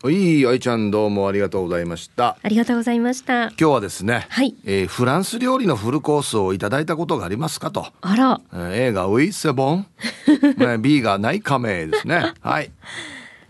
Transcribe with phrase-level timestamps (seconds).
[0.00, 2.38] はい愛ちゃんどうもありがとうございました。
[2.40, 3.48] ありがとうございました。
[3.48, 4.54] 今日はですね、はい。
[4.64, 7.84] えー、フランス料理のフルコースをいただいたことがありますかと。
[8.00, 9.86] あら、えー、A がウイセボン、
[10.56, 12.32] ね、B がないカメですね。
[12.40, 12.70] はい。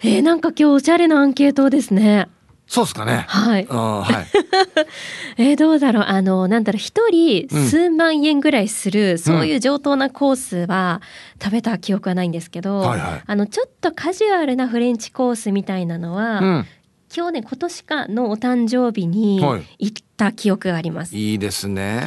[0.02, 2.28] えー、なんか今日おしゃれなアンケートですね
[2.68, 3.24] そうですかね。
[3.28, 3.66] はい。
[3.66, 4.06] は
[5.36, 5.40] い。
[5.42, 6.04] えー、どうだろう。
[6.06, 11.00] あの、なんだろう、一人数万円ぐらいする、うん、そういう上等なコースは
[11.42, 16.66] 食べた記憶はないんですけど、はいはい、あの、ちょっとカジュアルなフレンチコースみたいなのは、うん、
[17.16, 19.42] 今日ね、今年かのお誕生日に
[19.78, 21.16] 行った記憶があります。
[21.16, 22.06] いいですね。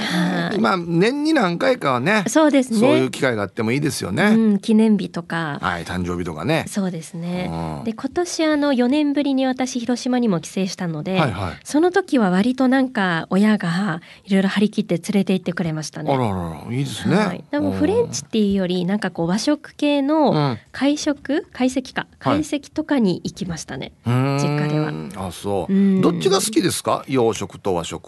[0.59, 2.25] まあ年に何回かはね。
[2.27, 2.79] そうですね。
[2.79, 4.25] そういう機会があってもいいですよね。
[4.25, 5.57] うん、記念日とか。
[5.61, 6.65] はい、誕生日とかね。
[6.67, 7.49] そうですね。
[7.85, 16.13] で今年あの4年ぶりに私広島にも帰省したので、はいはい、その時は割となんか親がいろいろ張り切って連れて行ってくれましたね。
[16.13, 17.15] あららいいですね。
[17.15, 23.93] はい、でもフレンチっていうよりなんかこう和食系の会食、会席か会席とかに行きましたね。
[24.03, 24.91] はい、実家では。
[25.27, 26.01] あそう。
[26.01, 27.05] どっちが好きですか？
[27.07, 28.00] 洋食と和食。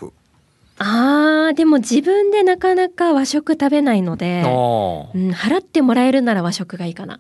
[0.80, 7.20] あーでも自分でなかなか和食食べないので、うん、払ってもらえるなら和食がいいかな。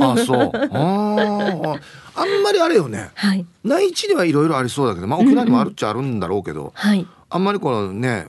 [0.00, 0.50] あそう。
[0.72, 1.78] あ
[2.16, 8.28] あんまりあれよね、はい、内地にはいろいろありそうだけど、まあ、沖縄にもあるっちゃあるんだろうけど、うんうん、はい、あんまりこのね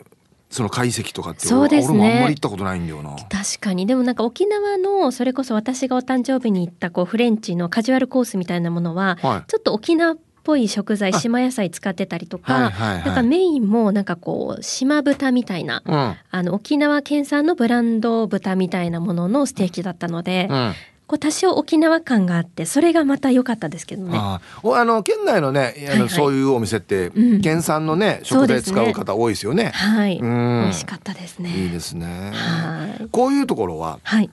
[0.49, 3.15] その解析とかってそうです、ね、俺もあんまり行ったことないんだよな。
[3.29, 3.85] 確かに。
[3.85, 20.73] でもなんか沖縄のそれこそ私がお誕生日に行ったこうフレンチのカジュアルコースみたいなものは、はい、ちょっと沖縄ぽい食材島野菜使ってたりとか、はいはいはい、なんかメインもなんかこう島豚みたいな、うん、あの沖縄県産のブランド豚みたいなもののステーキだったので、うん
[21.07, 24.17] こう多少沖縄感があってそれがまた良かったですけどね。
[24.17, 29.65] ああの県内のねあの、はいはい、そういうお店って、うん、県産のね食材使う方多いですよね。
[29.65, 30.19] ねはい。
[30.19, 30.27] 美
[30.69, 31.51] 味しかったですね。
[31.51, 32.31] いいですね。
[32.33, 33.07] はい。
[33.11, 34.31] こういうところは、はい、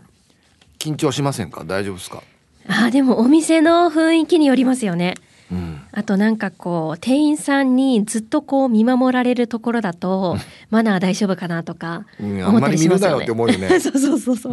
[0.78, 1.62] 緊張しませんか？
[1.66, 2.22] 大丈夫ですか？
[2.66, 5.16] あでもお店の雰囲気によりますよね。
[5.52, 10.36] うん、あとなんかこう店員さんにずっとこう見守られるところだと
[10.70, 13.26] マナー大丈夫かなとか思ったりしますよね。
[13.80, 14.52] そうそうそうそう。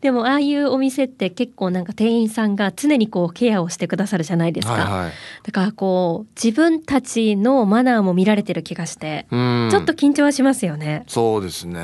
[0.00, 4.74] でもああいうお店って結構なんか店員さんが常にこうケアをしてくださるじゃないですか。
[4.74, 5.12] はいはい、
[5.42, 11.04] だからこう自分たちのマナーも見られてる気がしてちょっと緊張はしますよね。
[11.06, 11.80] そうですね。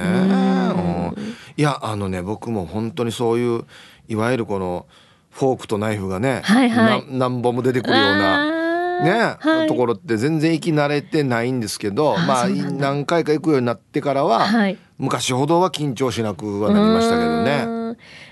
[1.57, 3.65] いやあのね僕も本当にそういう
[4.09, 4.87] いわゆるこの
[5.35, 17.85] フォークとナイフがね、はいはい、何本も出てくるようなね、はい、ところって全然行き慣れてないんですけどまあ何回か行くようになってからは、はい、昔ほどは緊張しなくはなりましたけどね。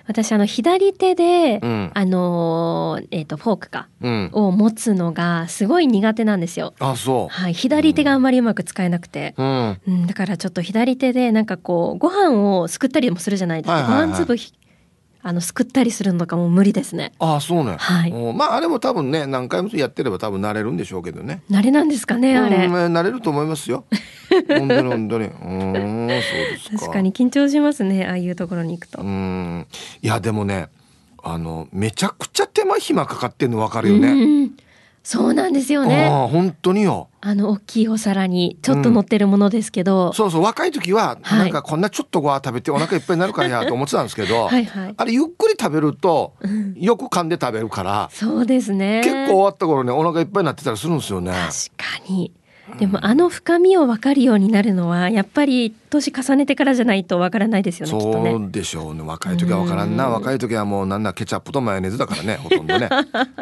[0.06, 6.74] 私あの左手で、うん、あのえっ、ー、とフォークか、うん、を持つのがすごい苦手なんですよ。
[6.80, 7.34] あそう。
[7.34, 13.74] はい、左手があんまりうまく使えなくて、うん、うん、だからちょっと左手でなんかこうご飯をすくったりもするじゃないですか。
[13.74, 14.36] はいはいはい、ご飯粒
[15.24, 17.12] あのすくったりするのかも無理ですね。
[17.20, 17.76] ああそうね。
[17.78, 18.12] はい。
[18.34, 21.42] まああれも多分ね何回もやってれば多分慣れるんでしょうけどね。
[21.48, 22.66] 慣れなんですかねあれ。
[22.66, 23.84] うん、慣れると思いますよ。
[24.48, 25.26] 本当に本当に。
[25.26, 25.44] うんそ
[26.04, 26.78] うですか。
[26.78, 29.00] 確かに緊張しますねああいうところに行くと。
[29.00, 29.66] うん
[30.02, 30.68] いやでもね
[31.22, 34.08] あのめちゃくちゃ手間暇かかってんのわかるよね。
[34.08, 34.50] うん
[35.02, 36.08] そうなんですよね。
[36.30, 37.08] 本当によ。
[37.20, 41.38] あの大きいお皿にちょっと乗ってるものですけど、そうそう若い時ははい。
[41.38, 44.94] なんかこんなちょっとご飯食べてお腹いっぱいになるからやと思ってたんですけど はいはい。
[44.96, 46.74] あれゆっくり食べるとうん。
[46.76, 49.00] よく噛んで食べるからそうですね。
[49.04, 51.32] 結構終わった頃ねお腹いっぱいになってたりするんですよね。
[51.32, 52.32] 確かに
[52.78, 58.34] でもあの深みを分かるようになるのはやっぱり年重ねてからじゃないと分からないですよねそね。
[58.34, 59.02] うでしょうね。
[59.02, 60.06] 若い時は分からんな。
[60.06, 60.12] うん。
[60.14, 62.88] 若い時はもうなんだケチャップとマヨネーズだからねほとんどね。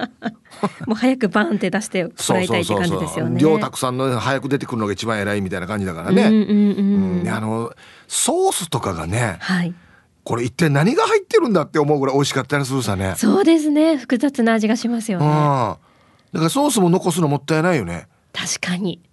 [0.87, 3.37] もう早くバーンって出してもらいたいって感じですよね。
[3.37, 7.21] う量たくさんの早く出てくるのが一番偉いみたいな感じだからね、うんうんうん。
[7.21, 7.29] うん。
[7.29, 7.73] あの
[8.09, 9.75] ソースとかがねはい。
[10.25, 13.15] これ一体何が入ってるんだって思うぐらい美味しかったりするさね。
[13.17, 13.97] そうですね。
[13.99, 15.25] 複雑な味がしますようん。
[15.27, 15.31] ね
[16.33, 18.07] だからソースも残すのもったいないよね。
[18.33, 19.01] 確かに。
[19.05, 19.10] うん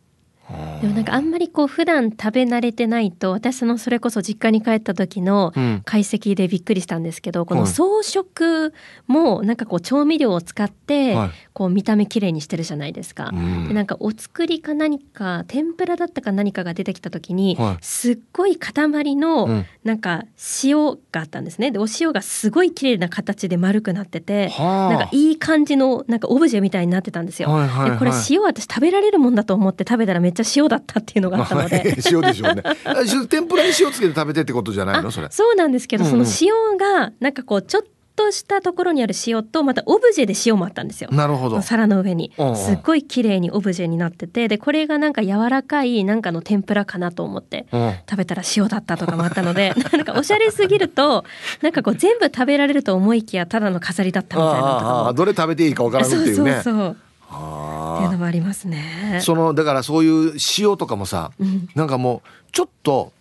[0.82, 5.82] でもなんかあんまりこう普段食べ慣れてないと私のそれこそ実家に帰った時のうん。
[5.86, 7.72] 解析でびっくりしたんですけどこのはい。
[7.72, 8.72] 装飾
[9.08, 13.32] もなんかこう調味料を使ってはいこう見た目綺麗にしてるじゃないですか。
[13.34, 13.68] うん。
[13.68, 17.84] でなんかお作りか何か天ぷらだったか何かが出てきた時に、はい。
[17.84, 19.66] すっごい塊のうん。
[19.84, 20.26] なんか
[20.64, 20.76] 塩
[21.12, 21.72] があったんですね。
[21.72, 24.90] でお塩がすごい綺麗な形で丸くなっててはあ。
[24.92, 27.50] なんかいい感じのなんかオブジェみたいになってたんですよ。
[27.50, 27.92] はいはいはい。
[27.94, 31.98] でこれ塩私食べられるもんだと思って食べたらめっちゃ塩だったっていうのがあったので。
[32.12, 32.62] 塩でしょうね。
[32.86, 35.08] あ天ぷらに塩つけて食べてってことじゃないの？
[35.08, 35.28] あそれ。
[35.32, 36.26] そうなんですけど、うんうん。
[36.28, 37.90] その塩がなんかこうちょっと
[38.32, 41.10] したところにある塩とまたオブジェで塩もあったんですよ。
[41.12, 41.62] なるほど。
[41.62, 42.32] 皿の上に。
[42.56, 44.48] すっごい綺麗にオブジェになってて。
[44.48, 47.94] でこれがなんか柔らかいなんかの天ぷらかなと思ってうん。
[48.10, 51.26] 食べたら塩だったとかもあったので なんかおしゃれすぎると
[51.62, 56.54] なんかこう全部食べられると思いきやただの飾りだったみたいなのとあああかあどれ食べていいかわかもらんっていうね。
[56.54, 56.98] そうそうそう。
[57.30, 59.18] っていうあのもありますね。
[59.18, 59.22] あ。
[59.22, 63.12] そのだからそういう塩とかもさうん、なんかもうちょっと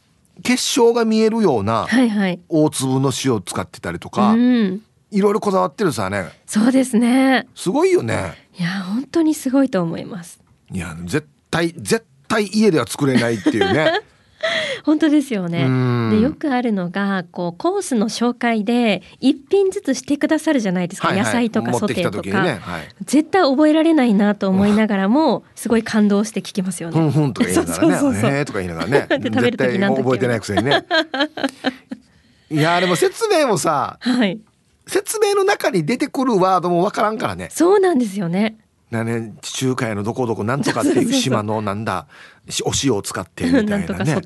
[0.43, 2.41] 結晶が見えるようなはいはい。
[2.49, 7.47] 大粒の塩を使ってたりとか、うん、いろいろこだわってるさねそうですね。
[7.55, 10.41] すごいよねいや本当にすごいと思います。
[10.71, 14.01] いや絶対絶対家では作れないっていうね
[14.85, 15.65] 本当ですよね。
[15.65, 16.11] うん。
[16.11, 21.27] でよくあるのがこうコースの紹介で一品ずつしてくださるじゃないですか、はいはい。
[21.27, 27.01] 野菜とかソテーとか、ね、はい、絶対覚えられないなと思いながらもすごい感動して聞きますよね。
[27.01, 27.11] ふん。
[27.11, 27.95] ふん とか言いながらね。
[27.97, 29.07] そうそうそうとか言いながらね。
[29.19, 30.37] で食べる時覚えてな。
[30.37, 30.85] いくせにね。
[32.51, 34.39] いやでも説明もさはい、
[34.87, 37.49] 説明の中に出てくるワードもわからんからね。
[37.51, 38.57] そうなんですよね。
[38.91, 42.07] なね地中海のどこどこなんとかっていう島のなんだ
[42.49, 44.17] しお塩を使ってみたいなね。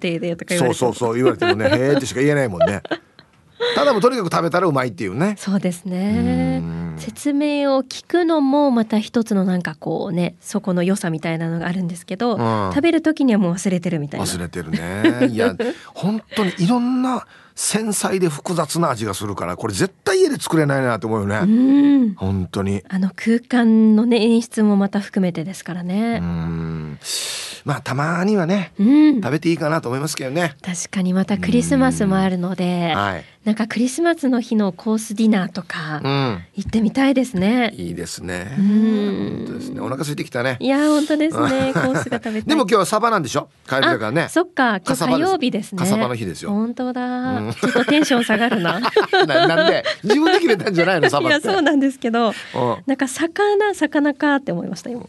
[0.58, 2.82] そうそうそう言われてもねへーってしか言えないもんね。
[3.74, 5.34] ただもうとにかく食べたらうまいっていうね。
[5.38, 6.60] そうですね。
[6.62, 6.96] うん。
[6.98, 12.70] 説明を聞くのもまた一つのなんかこうねそこの良さみたいなのがあるんですけど、うん。
[12.72, 14.26] 食べる時にはもう忘れてるみたいな。
[14.26, 15.28] 忘れてるね。
[15.30, 15.54] いや
[15.94, 17.26] 本当にいろんな
[17.62, 22.14] 繊細で複雑な味がするからこれ絶対家で作れないなと思うようねん。
[22.14, 22.82] 本当に。
[22.88, 26.20] あの空間のね演出もまた含めてですからうね。
[26.20, 26.98] ん。
[27.66, 30.54] まあたまにはねうん、食べていいかなと思いますけどね。
[30.62, 36.44] 確かにまたクリスマスもあるので、はいなんかクリスマスの日のコースディナーとかうん。
[36.56, 37.72] 行ってみたいですね。
[37.74, 38.54] いいですね。
[38.58, 39.44] うん。
[39.46, 39.80] 本当ですね。
[39.80, 40.58] お腹空いてきたね。
[40.60, 41.72] いや本当ですね。
[41.72, 42.42] コースが食べたい。
[42.42, 43.48] でも今日はサバなんでしょ？
[43.66, 44.22] 帰りだからね。
[44.24, 44.80] あそっか。
[44.86, 45.78] 今日火曜日ですね。
[45.78, 46.50] かさばの日ですよ。
[46.50, 47.02] 本当だ、
[47.38, 47.52] うん。
[47.54, 48.78] ちょっとテンション下がるな。
[49.26, 49.86] ななんで？
[50.04, 51.46] 自分で決めたんじゃないのサいバって。
[51.48, 52.34] やそうなんですけど、うん。
[52.84, 55.06] なんか魚魚かって思いました今。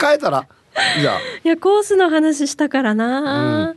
[0.00, 0.46] 変えたら？
[1.00, 1.18] じゃあ。
[1.44, 3.74] いやコースの話したからな。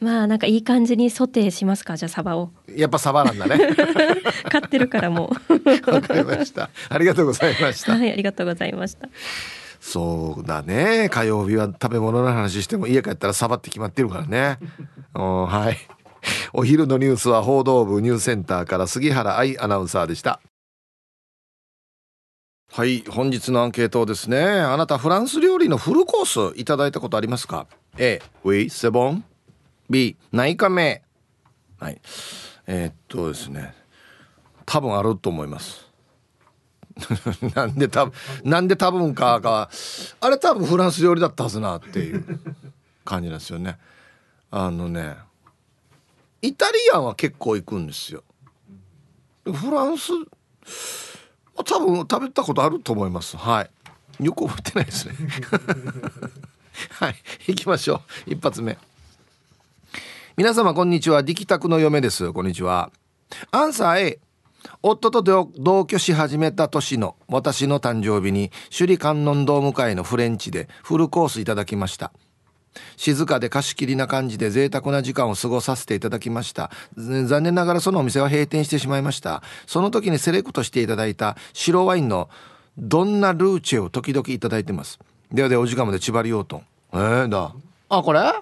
[0.00, 1.96] まあなんかいい感じにソテーしますか？
[1.96, 2.50] じゃあサバを。
[2.74, 3.58] やっぱサバなんだね。
[4.50, 5.32] 買ってるからも
[5.86, 6.70] わかりました。
[6.88, 7.94] ありがとうございました。
[7.94, 9.08] うはいありがとうございました。
[9.80, 11.08] そうだね。
[11.10, 14.58] 火曜日は食べ物の話しても家帰ったらサバって決まってるからね。
[15.14, 15.76] うんはい。
[16.54, 20.40] お昼のニュースは報道部ニュースセンターから杉原愛アナウンサーでした。
[22.72, 24.42] はい本日のアンケートですね。
[24.42, 27.66] あなたフランス料理のフルコースいただいたことありますか
[27.98, 29.24] ？A ウィセボン
[29.88, 31.02] B ナイカメ。
[31.78, 32.00] はい。
[32.66, 33.74] えーっとですね。
[34.66, 35.86] 多分あると思います。
[37.54, 38.14] なんで多分
[38.44, 39.68] なんで多分かが
[40.20, 42.40] あれ多分フランス料理だったはずなっていう
[43.04, 43.78] 感じなんですよね。
[44.50, 45.16] あのね
[46.40, 48.22] イタリアンは結構行くんですよ。
[49.44, 50.12] フランス
[51.56, 53.36] 多分食べたことあると思います。
[53.36, 54.24] はい。
[54.24, 55.14] よく覚えてないですね。
[56.90, 57.16] はい。
[57.48, 58.32] 行きましょう。
[58.32, 58.78] 一発目。
[60.36, 61.22] 皆様こんにちは。
[61.22, 62.32] ディキタクの嫁です。
[62.32, 62.90] こんにちは。
[63.52, 64.18] アンサー A
[64.82, 72.10] 夫と同居し始めた年の私の誕生日に首里観音ドーム会のフレンチでフルコースいただきました。
[72.96, 76.72] 静かで貸し切りな感じで贅沢な時間を過ごさせていただきました。
[76.96, 79.40] 残念ながらそのお店は閉店してしまいました。
[79.68, 82.28] その時にセレクトしていただいた白ワインの
[82.76, 84.98] どんなルーチェを時々いただいてます。
[85.30, 86.62] ではでお時間まで縛りようと
[86.92, 87.54] えー、だ。
[87.88, 88.32] あこれ？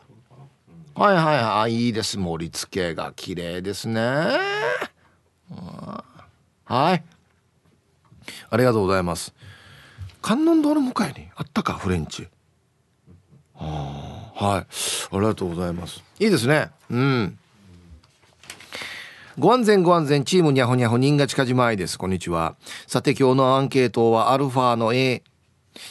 [1.02, 1.86] はいはいはい。
[1.86, 2.16] いいです。
[2.16, 3.98] 盛り付けが綺麗ですね。
[6.64, 7.02] はい。
[8.50, 9.34] ありがとうございます。
[10.20, 12.28] 観音堂の向かいにあったかフレンチ。
[13.56, 14.46] はい。
[14.46, 14.66] あ
[15.14, 16.04] りがとうございます。
[16.20, 16.70] いいですね。
[16.88, 17.36] うん。
[19.40, 21.98] ご安全ご安全チームにゃほにゃほ人が近島愛です。
[21.98, 22.54] こんにちは。
[22.86, 25.24] さて今日のアンケートはアルファの A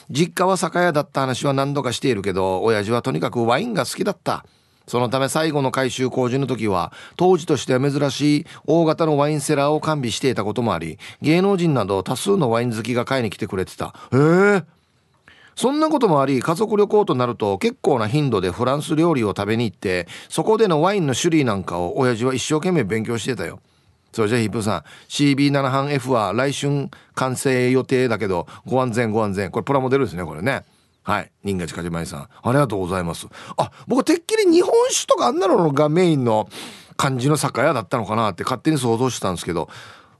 [0.09, 4.45] 実家は酒屋だった話は何度かしているけど親父はとにかくワインが好きだった。
[4.87, 13.93] そのため最後の改修工事の時は当時としては珍しい大型のワインセラーを完備していたこともあり芸能人など多数のワイン好きが買いに来てくれてた。
[14.11, 14.17] へ
[14.57, 14.63] え。
[15.55, 23.59] そんなこともあり家族旅行となると結構な頻度でフランス料理を食べに行ってそこでのワインの種類なんかを親父は一生懸命勉強してたよ。
[24.11, 29.51] それじゃあヒップさん CB7 半 F は来春完成予定だけどご安全ご安全。
[29.51, 30.63] これプラモデルですねこれね。
[31.11, 31.31] はい。
[31.43, 32.21] 人賀近島さん。
[32.21, 33.27] ありがとうございます。
[33.57, 36.47] あ僕てっきり日本酒とかあんなのがメインの
[36.95, 39.67] 感じの酒屋だったのかなって勝手に想像してたんですけど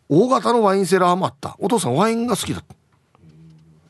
[0.09, 1.55] 大型のワインセラーもあった。
[1.59, 2.75] お父さんワインが好きだった。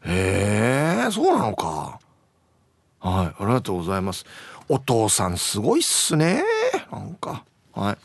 [0.06, 2.00] へえそうなのか。
[3.00, 3.26] はい。
[3.26, 4.24] ありがとうございます。
[4.70, 6.44] お父さんすごいっすね。
[6.92, 7.44] なんか。
[7.74, 7.98] はい。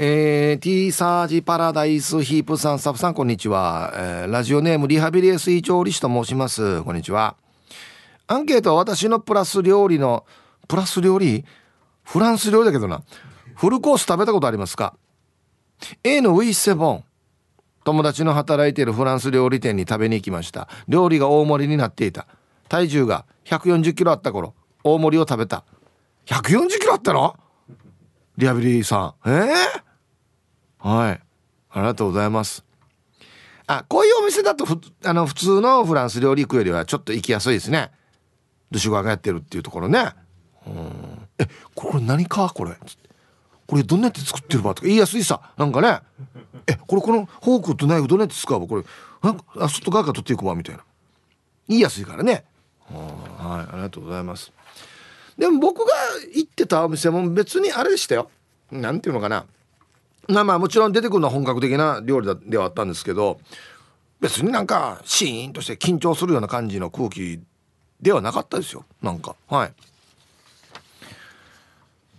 [0.00, 3.92] えー、T サージパラダイスヒープさん、スタッフさん、こんにちは。
[3.96, 6.84] えー、ラジオネームリハビリエスイ調理師と申します。
[6.84, 7.34] こんにちは。
[8.28, 10.24] アンケートは私のプラス料理の、
[10.68, 11.44] プラス料理？
[12.04, 13.02] フランス料理だけどな。
[13.56, 14.94] フルコース食べたことありますか
[16.04, 17.04] ?A のウィッセボン。
[17.82, 20.68] 友達の働いているフランス料理店に食べに行きました。
[20.86, 22.28] 料理が大盛りになっていた。
[22.68, 25.64] 体重が140キロあった頃、大盛りを食べた。
[26.26, 27.34] 140キロあったの？
[28.36, 29.28] リハビリさん。
[29.28, 29.87] えー？
[30.78, 31.20] はい。
[31.70, 32.64] ありがとうございます。
[33.66, 37.90] あこういうお店だとふあの普通のフランス料理行くよりはちょっと行きやすいですね。
[38.70, 40.10] ドシュガがやってるっていうところね。
[40.66, 41.28] うん。
[41.38, 42.50] えこれ何か？
[42.54, 42.76] これ。
[43.66, 44.86] これどんなやって作ってるばとか。
[44.88, 45.52] 言いやすいさ。
[45.58, 46.00] なんかね。
[46.66, 48.66] えこれこのフォークとナイフどんなやって使うば？
[48.66, 48.84] これ。
[49.22, 50.84] あ外側から取っていくわみたいな。
[51.68, 52.44] 言いやすいからね。
[52.88, 53.72] はい。
[53.74, 54.50] ありがとうございます。
[55.36, 55.92] でも僕が
[56.34, 58.30] 行ってたお店も別にあれでしたよ。
[58.72, 59.44] なんていうのかな。
[60.28, 63.40] まあまあもちろん出てくるのは本格的な料理ではあったんですけど
[64.20, 67.40] 別になんかシーンとして緊張するような感じの空気
[68.00, 68.84] ではなかったですよ。
[69.02, 69.34] なんか。
[69.48, 69.72] はい。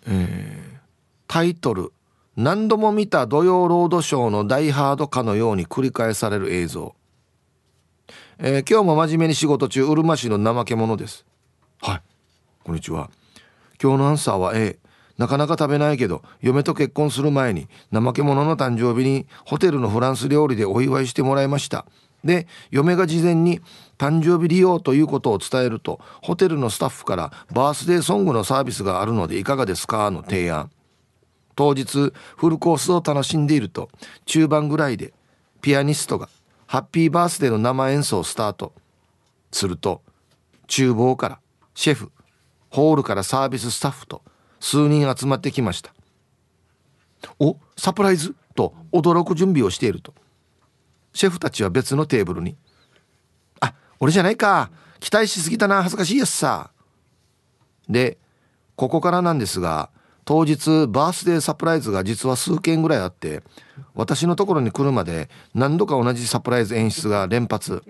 [0.08, 0.80] えー、
[1.28, 1.94] タイトル
[2.36, 6.96] 「何度も見た土曜ロードショーの大ハードかのように繰り返される映像」
[8.40, 11.26] えー、今日も真面目に仕事中うるま市の怠け者です。
[11.82, 12.02] はい。
[12.64, 13.12] こんにちは。
[13.82, 14.79] 今日のアンサーは A
[15.20, 21.86] なかなか食べないけど嫁と結婚する前に怠け者の誕生日にホテルのフランス料理でお祝いしてもらいました。
[22.24, 23.62] で嫁が事前に
[23.98, 30.10] 誕生日利用ということを伝えるとホテルのスタッフからバースデーソングのサービスがあるのでいかがですか？
[30.10, 30.72] の提案。
[31.56, 33.90] 当日フルコースを楽しんでいると
[34.26, 35.14] 中盤ぐらいで
[35.62, 36.30] ピアニストが
[36.66, 38.74] ハッピーバースデーの生演奏をスタート。
[39.52, 40.02] すると
[40.68, 41.40] 厨房から
[41.74, 42.12] シェフ
[42.70, 44.22] ホールからサービススタッフと
[44.60, 45.94] 数人集まってきました。
[47.40, 48.36] おサプライズ？
[48.56, 50.14] と驚く準備をしていると。
[51.14, 52.56] シェフたちは別のテーブルに
[53.62, 54.70] 「あ俺じゃないか。
[55.00, 55.78] 期待しすぎたな。
[55.78, 56.72] 恥ずかしいやつさ」
[57.90, 58.18] で
[58.76, 59.90] ここからなんですが
[60.26, 63.42] 当日バースデーサプライズが実は数件ぐらいあって
[63.96, 67.84] 私のところに来るまで何度か同じサプライズ演出が連発。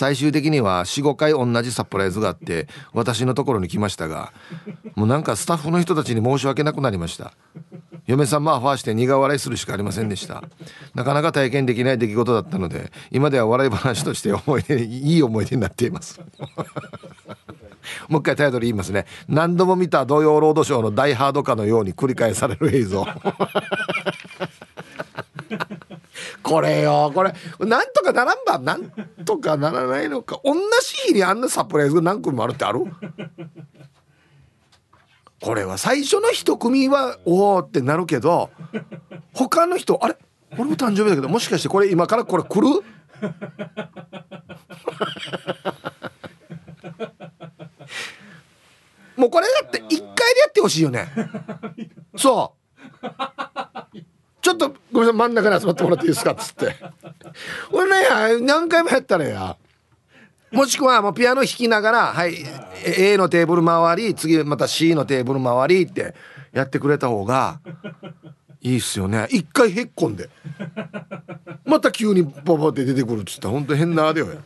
[0.00, 4.32] 最終的には45回同じサプライズがあって私のところに来ましたが
[4.94, 7.34] もうなんかスタッフの人たちに申し訳なくなりました。
[8.06, 10.42] 嫁さんもアファーして苦笑いするしかありませんでした。
[10.94, 16.18] なかなか体験できない出来事だったので今では笑い話として思い出いい思い出になっています。
[18.08, 19.04] もう一回タイトル言いますね。
[19.28, 23.06] 何度も見た土曜ロードショーの大ハード化のように繰り返される映像。
[26.42, 27.12] これよ。
[27.14, 28.58] これなんとかならんば。
[28.58, 28.90] なん
[29.24, 30.40] とかならないのか。
[30.44, 30.60] 同じ
[31.08, 32.80] 日にあんなサプライズが何組もあるってある？
[35.40, 38.50] これは最初の一組はおおってなるけど
[39.32, 40.16] 他の人あれ？
[40.52, 42.68] 俺も誕生日だけどもしかしてこれ今からこれ来る？
[49.16, 51.08] もうこれだって一回でやってほしいよね。
[52.16, 52.54] そ
[53.02, 53.06] う。
[54.50, 56.76] ちょっとごめんなさい真ん中に集まってもらっていいですかっつって。
[57.72, 57.90] 俺
[58.38, 59.56] ね何回もやったらや
[60.50, 62.44] もしくはもうピアノ弾きながらはい
[62.84, 66.14] A のテーブル回り次また C のテーブル回りって
[66.52, 67.60] やってくれた方が
[68.60, 69.26] いいっすよね。
[69.30, 70.28] 一回へっこんで。
[71.64, 74.30] また急にパパって出てくるっつったら本当変なあれよ。
[74.30, 74.36] や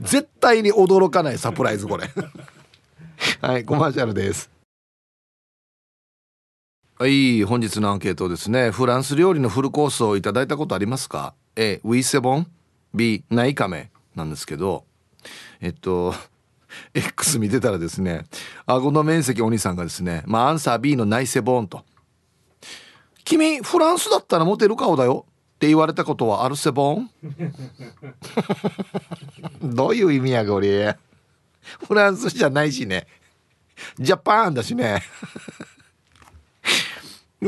[0.00, 2.08] 絶対に驚かないサプライズこれ。
[3.40, 4.55] はいコマーシャルです。
[6.98, 8.70] はい本日のアンケートですね。
[8.70, 12.46] フランス料理のフルコースをいただいたことありますか？A ウィセボン。
[12.94, 13.90] B ナイカメ。
[14.14, 14.84] なんですけど。
[15.60, 16.14] えっと
[16.94, 18.24] X 見てたらですね
[18.66, 21.84] 顎の面積お兄さんがですねまあアンサー B のナイセボンと
[23.24, 25.24] 「君フランスだったらモテる顔だよ」
[25.56, 27.10] って言われたことはアルセボン？
[29.62, 30.96] どういう意味やこれ
[31.86, 33.06] フランスじゃないしね。
[33.98, 35.02] ジャパンだしね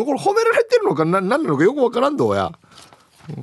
[0.04, 2.52] これ褒められてるのか何なのかよくわからんどうや、
[3.28, 3.36] うん。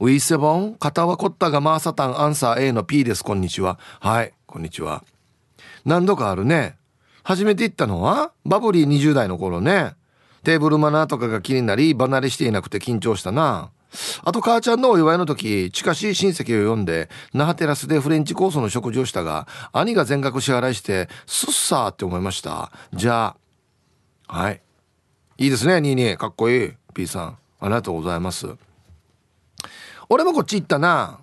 [0.00, 0.74] ウィーセボン？
[0.74, 3.22] 肩は凝ったがマーサタンアンサー A の P です。
[3.22, 3.78] こんにちは。
[4.00, 5.04] はいこんにちは。
[5.84, 6.76] 何度かあるね。
[7.22, 8.32] 初めて行ったのは？
[8.44, 9.94] バブリー20代の頃ね。
[10.42, 13.70] テーブルマナーとかが気になり離れしていなくて緊張したな。
[14.24, 22.72] あと母ちゃんのお祝いの時近しい親戚を呼んで那覇テラスでフレンチコースの食事をしたが兄が全額支払いしてすっさーって思いました。
[22.92, 23.36] じゃ
[24.26, 24.62] あはい。
[25.38, 26.72] いいですね22かっこいい。
[26.94, 27.38] P さん。
[27.60, 28.48] ありがとうございます。
[30.08, 31.18] 俺もこっち行ったな。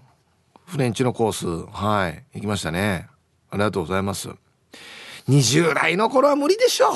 [0.66, 1.72] フレンチのコース。
[1.72, 2.24] はい。
[2.34, 3.08] 行きましたね。
[3.52, 4.30] ありがとうございます。
[5.28, 6.88] 20代の頃は無理でしょ。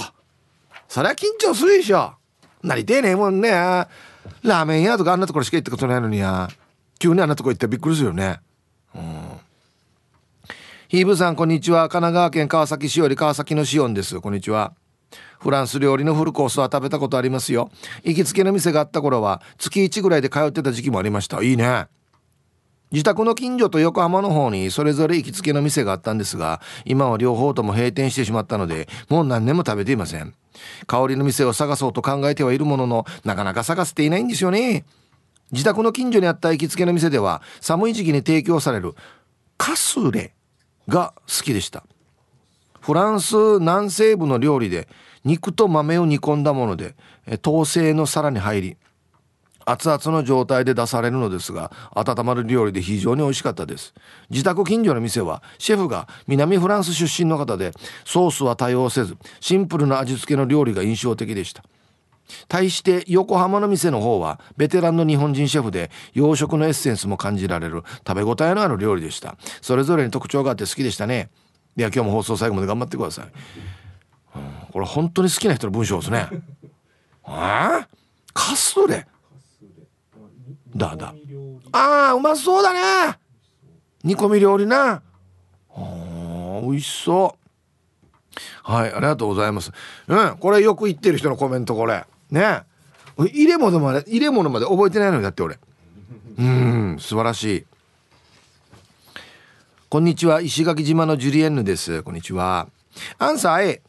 [0.88, 2.14] そりゃ緊張するでしょ。
[2.64, 3.50] なりてえねえもんね。
[3.52, 6.50] ラーメン屋とかあんなところしか行ったことないのにや。
[7.00, 8.40] 急にあんなとこ行ってびっくりするよね。
[8.96, 9.24] うん。
[10.88, 11.90] ヒーブさんこんにちは。
[11.90, 14.20] 神奈川県川崎市より川崎のシオンです。
[14.20, 14.74] こんにちは。
[15.44, 17.70] フランス料理のフルコースは食べたことありますよ。
[18.06, 21.44] 行きつけの店があった頃は月1ぐらいで通ってた時期もありました。
[21.44, 21.88] いいね。
[22.94, 30.34] 自宅の近所と横浜の方にそれぞれ行きつけの店があったんですが今は両方とも閉店してしまったのでもう何年も食べていません。
[30.88, 34.86] 香りの店を探そうと考えてはいるもののなかなか探せていないんですよね。
[35.52, 38.96] 自宅の近所にあった行きつけの店では寒い時期に提供される
[39.58, 40.34] カスレ
[40.88, 41.84] が好きでした。
[42.80, 44.90] フランス南西部の料理で
[45.24, 46.96] 肉と豆を煮込んだもので
[47.46, 48.78] 統制の皿に入り
[49.66, 53.94] 熱々の状態で出されるのですが温まる料理で非常に美味しかったです。
[54.30, 57.72] 自宅近所の店はシェフが南フランス出身の方で
[58.04, 61.64] ソースは多用せずシンプルな味付けの料理が印象的でした。
[62.48, 69.38] 対して横浜の店の方はベテランの日本人シェフで洋食のエッセンスも感じられる食べ応えのある料理でした。
[69.62, 71.30] それぞれに特徴があって好きでしたね。
[71.76, 73.83] では今日も放送最後まで頑張ってください。
[74.74, 76.28] これ本当に好きな人の文章ですね。
[77.24, 77.88] ああ？
[78.34, 79.06] カスレ
[80.76, 81.14] だだ。
[81.72, 83.20] ああうまそうだね。
[84.04, 85.04] 煮込み料理な。
[85.76, 88.40] あ美味しそう。
[88.64, 89.72] はいありがとうございます。
[90.08, 92.64] うんこれよく言ってる人のコメントこれね。
[93.16, 95.60] 入れ物まで入れ物まで覚えてないのにだって俺。
[96.40, 97.66] うん素晴らしい。
[99.88, 102.68] こんにちは石垣島のジュリエンヌですこんにちは
[103.20, 103.82] アンサー A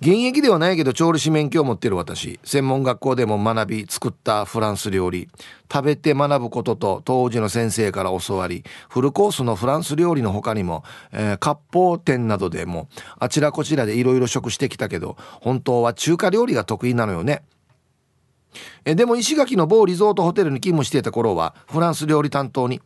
[0.00, 2.40] 現役ではないけど調理師免許を持ってる私。
[2.42, 5.28] 専門学校でも学び作ったフランス料理。
[5.70, 17.42] 食べて学ぶことと当時の先生から教わりフルコースのフランス料理の他にも、えー、割烹店などでもあちらこちらでいろいろ食してきたけど本当は中華料理が得意なのよね。
[18.84, 22.80] えでも石垣の某リゾートホテルに勤務していた頃はフランス料理担当に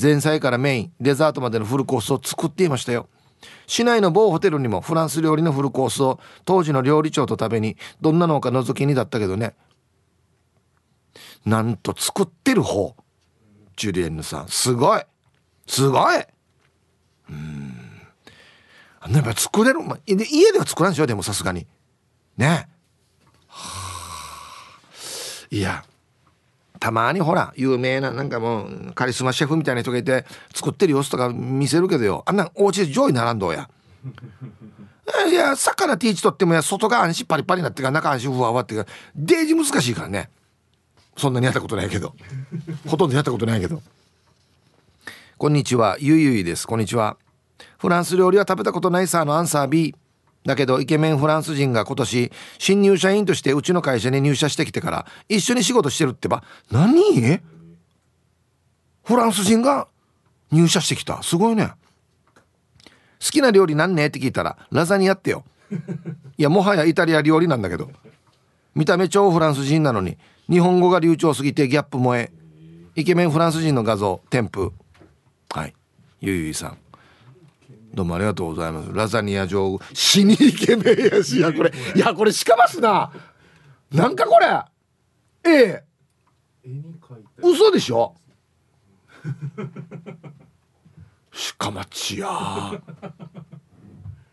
[0.00, 3.08] 前菜からメインデザートまでのフルコースを作っていましたよ。
[3.66, 9.54] 市内の某ホテルにもフランス料理のフルコースを当時の料理長と食べにどんなのか覗きにだったけどね。
[11.44, 12.96] なんと作ってる方。
[13.76, 14.48] ジュリエンヌさん。
[14.48, 15.02] すごい。
[15.66, 16.16] すごい。
[17.30, 17.74] うん。
[19.00, 20.16] あんなやっぱ作れる、ま、家
[20.52, 21.66] では作らんでしょでもさすがに。
[22.36, 22.68] ね。
[23.46, 25.46] はあ。
[25.50, 25.84] いや。
[26.86, 32.22] たまにほら有名ななんかもうカリスマシェフみたいな人がいて作ってる様子とか見せるけどよ。
[32.26, 33.68] あんなお家で上位並んどうや。
[35.28, 38.76] いや魚ティーチとってもや外側足パリパリになってから中足ふわふわって。
[38.76, 40.30] からデージ難しいからね。
[41.16, 42.14] そんなにやったことないけど。
[42.86, 43.82] ほとんどやったことないけど。
[45.38, 45.96] こんにちは。
[45.98, 46.68] ゆいゆいです。
[46.68, 47.16] こんにちは。
[47.78, 49.96] フランス料理は食べたことないさのアンサー B
[50.46, 57.40] だけどイケメンフランス人が今年新入社員としてうちの会社に入社してきてから一緒に仕事してるってば何？
[59.04, 59.88] フランス人が
[60.52, 61.22] 入社してきた。
[61.22, 61.72] すごいね。
[62.84, 64.06] 好きな料理何ね？
[64.06, 65.44] って聞いたらラザニアってよ。
[66.38, 67.90] いやもはやイタリア料理なんだけど。
[68.74, 70.18] 見た目超フランス人なのに
[70.50, 72.30] 日本語が流暢すぎてギャップ萌え。
[72.94, 74.70] イケメンフランス人の画像添付。
[75.50, 75.74] はい。
[76.20, 76.78] ゆいゆいさん
[77.96, 78.92] どうもありがとうございます。
[78.92, 81.40] ラザニア上死にイケメンやし。
[81.40, 83.10] やこれいやこれしかますな。
[83.90, 84.46] なんかこれ。
[85.50, 85.84] ええ。
[87.42, 88.14] 嘘でしょ？
[91.32, 92.28] しかまちや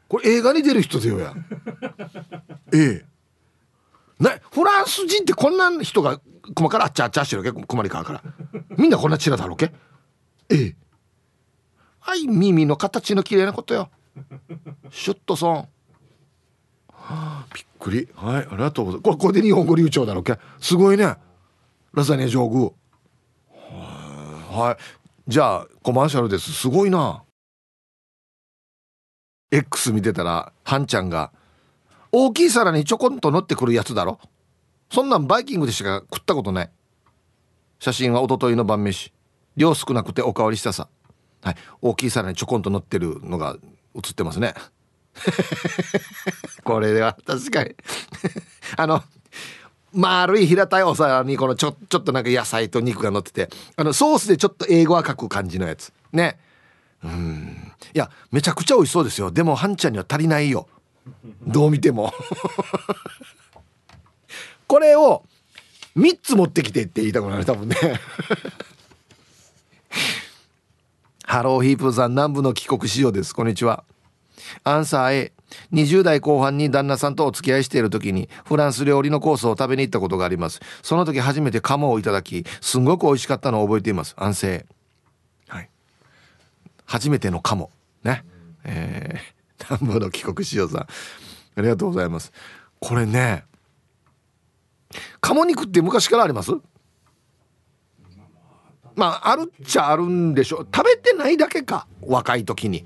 [0.09, 1.33] これ映画に出る人だよや。
[2.73, 3.05] ええ。
[4.19, 6.19] なフランス人ってこんな人が
[6.53, 7.65] 細からあっちゃあっちゃしてるわけ？
[7.65, 8.21] 困りかから。
[8.77, 9.71] みんなこんなチラだろうけ？
[10.49, 10.75] ええ
[12.05, 13.89] はい耳の形の綺麗なことよ。
[14.91, 15.67] シュッとそん、は
[16.91, 18.09] あ、びっくり。
[18.13, 19.03] はいありがとうございます。
[19.03, 20.37] これこれで日本語流暢だろうけ。
[20.59, 21.15] すごいね。
[21.93, 22.71] ラザニア上宮
[24.51, 25.31] はい。
[25.31, 26.51] じゃあコマーシャルです。
[26.51, 27.23] すごいな。
[29.49, 31.31] X 見てたらハンちゃんが
[32.11, 34.19] 大きい皿にちょこんと乗ってくるやつだろ。
[34.91, 36.69] そんなんバイキングでしか食ったことない。
[37.79, 39.13] 写真は一昨日の晩飯。
[39.55, 40.89] 量少なくておかわりしたさ。
[41.43, 41.55] はい。
[41.81, 43.57] 大きい皿にちょこんと乗ってるのが
[43.95, 44.53] 映ってますね。
[46.63, 47.75] これでは確かに。
[48.77, 49.03] あの
[49.93, 55.93] 丸い平たいお皿にこのちょちょっとなんか野菜と肉が乗っててあのソースでちょっと英語は書く感じのやつ。
[56.11, 56.39] ね。
[57.03, 57.71] うん。
[57.93, 59.29] いやめちゃくちゃ美味しそうですよ。
[59.29, 60.67] でもハンちゃんには足りないよ。
[61.45, 62.13] どう見ても。
[64.65, 65.23] これを
[65.97, 67.75] 3つ持ってきてって言いたくなる多分ね。
[71.33, 73.33] ハローヒープさん南部の帰国仕様です。
[73.33, 73.83] こんにちは。
[74.63, 75.33] アンサー A
[75.71, 80.59] 20代後半に旦那さんとお付き合いしている時にフランス料理のコースを食べに行ったことがあります。
[80.83, 84.13] その時初めて鴨をいただきすんごく美味しかったのを覚えています。
[84.15, 84.67] 安静
[85.47, 85.69] はい。
[86.85, 87.71] 初めての鴨。
[88.03, 88.23] ね。
[88.63, 90.81] えー、南部の帰国しようさん。
[90.81, 90.87] あ
[91.57, 92.31] りがとうございます。
[92.79, 93.43] これね
[95.19, 96.51] 鴨肉って昔からあります？
[98.95, 102.85] まああるっちゃあるんでしょ食べてないだけか若い時に。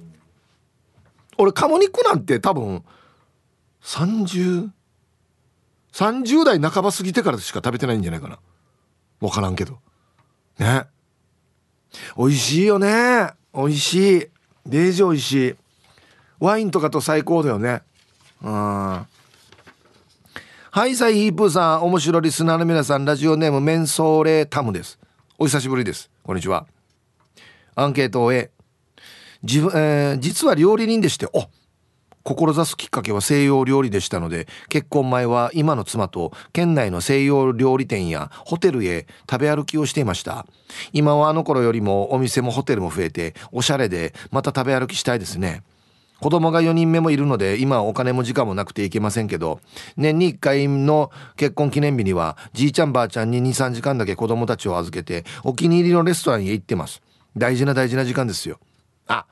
[1.37, 2.83] 俺鴨肉なんて多分
[3.83, 4.71] 3030
[6.45, 8.39] 代半ば過ぎてからしか食べてないんじゃないかな。
[9.19, 9.79] 分からんけど。
[10.59, 10.85] ね。
[12.17, 13.31] 美味しいよね。
[13.53, 14.27] 美味しい。
[14.65, 15.55] デージ美味しい。
[16.39, 17.81] ワインとかと最高だよね。
[18.43, 19.07] うん。
[20.69, 21.83] はいサイヒープーさん。
[21.85, 24.99] 面白リスナーの皆さんラジオネームメンソーレタムです。
[25.39, 26.09] お久しぶりです。
[26.23, 26.65] こんにちは。
[27.75, 28.49] アンケートを終え
[29.43, 31.47] 自分、えー、実は料理人でしてお
[32.23, 40.47] 志すきっかけは西洋料理でしたので結婚前は今の妻と県内の西洋料理店やホテルへ食べ歩きをしていました。
[40.91, 45.61] 今はあの頃よりもお店もホテルも増えておしゃれでまた食べ歩きしたいですね。
[46.19, 49.59] 子供が4人目もいるので今はお金も時間もなくて行けませんけど
[49.97, 57.01] 年に1回の結婚記念日にはじいちゃんばあちゃんに23時間だけ子供たちを預けてお気に入りのレストランへ行ってます。
[57.35, 58.59] 大事な大事な時間ですよ。
[59.07, 59.25] あ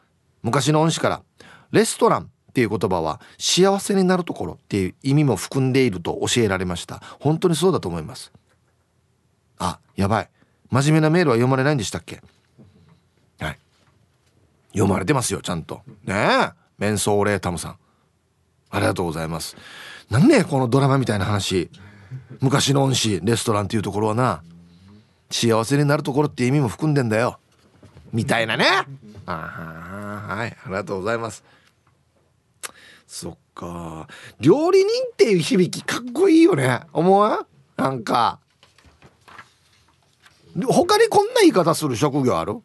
[0.44, 1.24] 昔の恩師から
[1.72, 7.02] レストランっていう言葉は幸せになるところっていう意味も含んでいると教えられました。
[7.20, 8.32] 本当にそうだと思います。
[9.58, 10.30] あやばい。
[10.70, 12.22] 真面目なメールは読まれないんでしたっけ？
[13.40, 13.60] はい。
[14.74, 15.82] 読まれてますよちゃんと。
[16.04, 16.65] ねえ。
[16.78, 17.78] メンソーレータムさん。
[18.70, 19.56] ありがとうございます。
[20.10, 21.70] なんねこのドラマみたいな話。
[22.42, 24.44] 昔の恩師レストランっていうところはな。
[25.32, 27.40] 幸せになるところって意味も含んでんだよ。
[28.14, 28.66] みたいなね。
[29.26, 31.44] あはいありがとうございます。
[33.08, 34.08] そっか。
[34.40, 36.82] 料理人っていう響きかっこいいよね。
[36.94, 37.46] 思わ
[37.78, 38.40] なんか。
[40.68, 42.62] 他にこんな言い方する職業ある？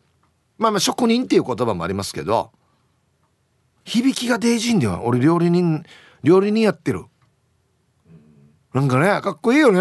[0.59, 2.53] まあまあ職人っていう言葉もありますけど。
[3.90, 5.85] 響きがデイジンでは俺料理人
[6.22, 7.07] 料理人やってる。
[8.72, 9.81] なんかねかっこいいよね。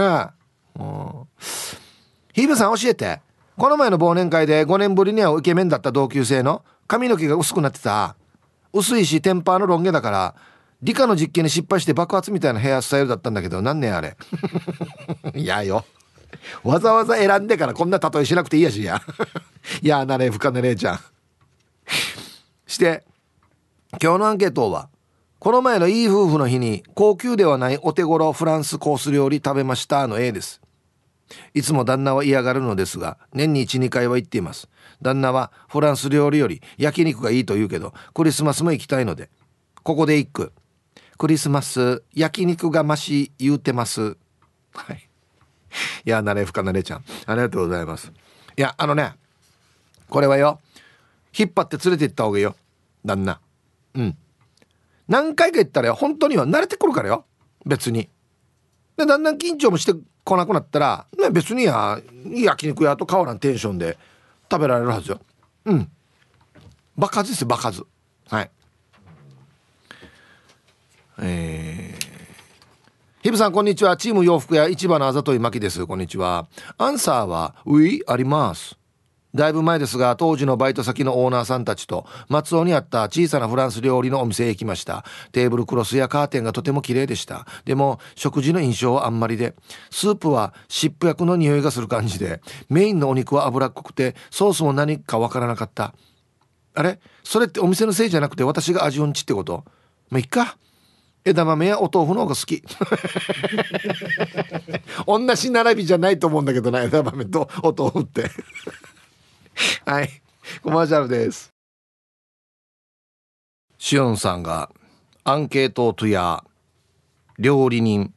[0.80, 1.28] うん。
[2.34, 3.22] ヒーブさん教えて。
[3.56, 8.16] この前の忘年会で5年ぶりにはイケメンだった同級生の髪の毛が薄くなってた。
[8.74, 10.36] 薄いしテンパーのロン毛だから
[10.82, 14.18] 理科の実験に失敗して爆発みたいなヘアスタイルだったんだけど何年あれ。
[15.36, 15.86] いやよ。
[16.64, 19.04] わざわざ選んでからこんな例えしなくていいやしや。
[19.84, 21.00] いやなれ深根姉ちゃん。
[22.66, 23.04] して
[23.94, 24.90] 今日のアンケートは
[25.40, 30.62] この前のいい夫婦の日に高級ではないお手頃フランスコース料理食べましたの A です。
[31.54, 34.70] いつも旦那は嫌がるのですが年に12回は行っています。
[35.02, 39.30] 旦那はフランス料理より焼肉がいいと言うけどクリスマスも行きたいので。
[39.82, 40.52] ここで一句。
[41.18, 44.18] クリスマス焼肉がまし言うてます。
[44.74, 45.10] はい。
[46.06, 47.04] いやなれふかなれちゃん。
[47.26, 48.12] ありがとうございます。
[48.56, 49.14] いやあのね
[50.10, 50.60] これはよ。
[51.36, 52.56] 引っ張って連れて行った方がいいよ。
[53.04, 53.40] 旦那。
[53.96, 54.18] うん。
[55.08, 57.26] 何回か言ったら本当には慣れてくるからよ。
[57.66, 58.10] 別に。
[58.98, 63.98] でだんだん緊張もしてこなくなったら、ね、別にや焼肉屋と変わらんテンションで
[64.52, 65.20] 食べられるはずよ。
[65.66, 65.90] うん。
[66.98, 67.84] 爆発ですよ爆発
[68.28, 68.52] はい。
[71.22, 72.06] えー、
[73.22, 73.98] ヒブさんこんにちは。
[73.98, 75.86] チーム洋服屋市場のあざといまきです。
[75.86, 76.48] こんにちは。
[76.78, 78.79] アンサーはウィあります。
[79.36, 85.06] だいぶ前ですが当時のバイト先のオーナーさんたちと松尾にあった小さなフランス料理のお店へ行きました。
[85.32, 87.46] テーブルクロスやカーテンがとても綺麗でした。
[87.64, 89.54] でも食事の印象はあんまりで
[89.92, 95.94] スープは湿布薬の匂いがする感じでメインのお肉は脂っこくてソースも何かわからなかった。
[96.74, 97.00] あれ？
[97.24, 99.64] それってお店のせいじゃなくて私が味音痴ってこと？
[100.10, 100.58] まあいっか。
[101.26, 102.64] 枝豆やお豆腐の方が好き。
[105.06, 108.32] 同じ並びじゃないと思うんだけどな枝豆とお豆腐って。
[109.86, 110.10] はい。
[110.62, 111.52] コマーシャルです。
[113.78, 114.70] しおんさんが
[115.24, 116.44] アンケートとや
[117.38, 118.14] 料理人。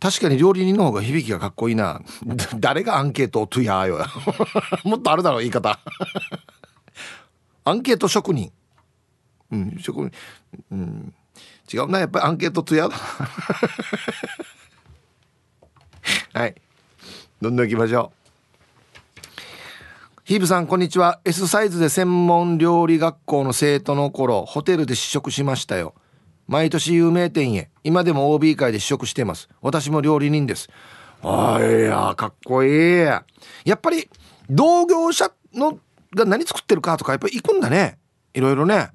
[0.00, 2.00] 確かに料理人の方が響きがかっこいいな。
[2.58, 4.04] 誰がアンケートとやよ。
[4.84, 5.78] もっとあるだろう言い方。
[7.64, 8.52] アンケート職人。
[9.50, 10.12] うん職人。
[10.70, 11.14] うん。
[11.72, 12.96] 違うなやっぱりアンケートとやだ
[16.32, 16.54] はい。
[17.40, 18.25] どんどん行きましょう。
[20.26, 21.20] ヒーブさんこんにちは。
[21.24, 25.94] S サイズで専門料理学校の生徒の頃ホテルで試食しましたよ。
[26.48, 27.70] 毎年有名店へ。
[27.84, 29.48] 今でも OB 会で試食してます。
[29.62, 30.68] 私も料理人です。
[31.22, 33.02] あいやかっこいい。
[33.04, 33.22] や
[33.72, 34.10] っぱり
[34.50, 35.78] 同業者の
[36.12, 37.96] が何作ってるかとかやっぱり行くんだね。
[38.34, 38.90] いろいろね。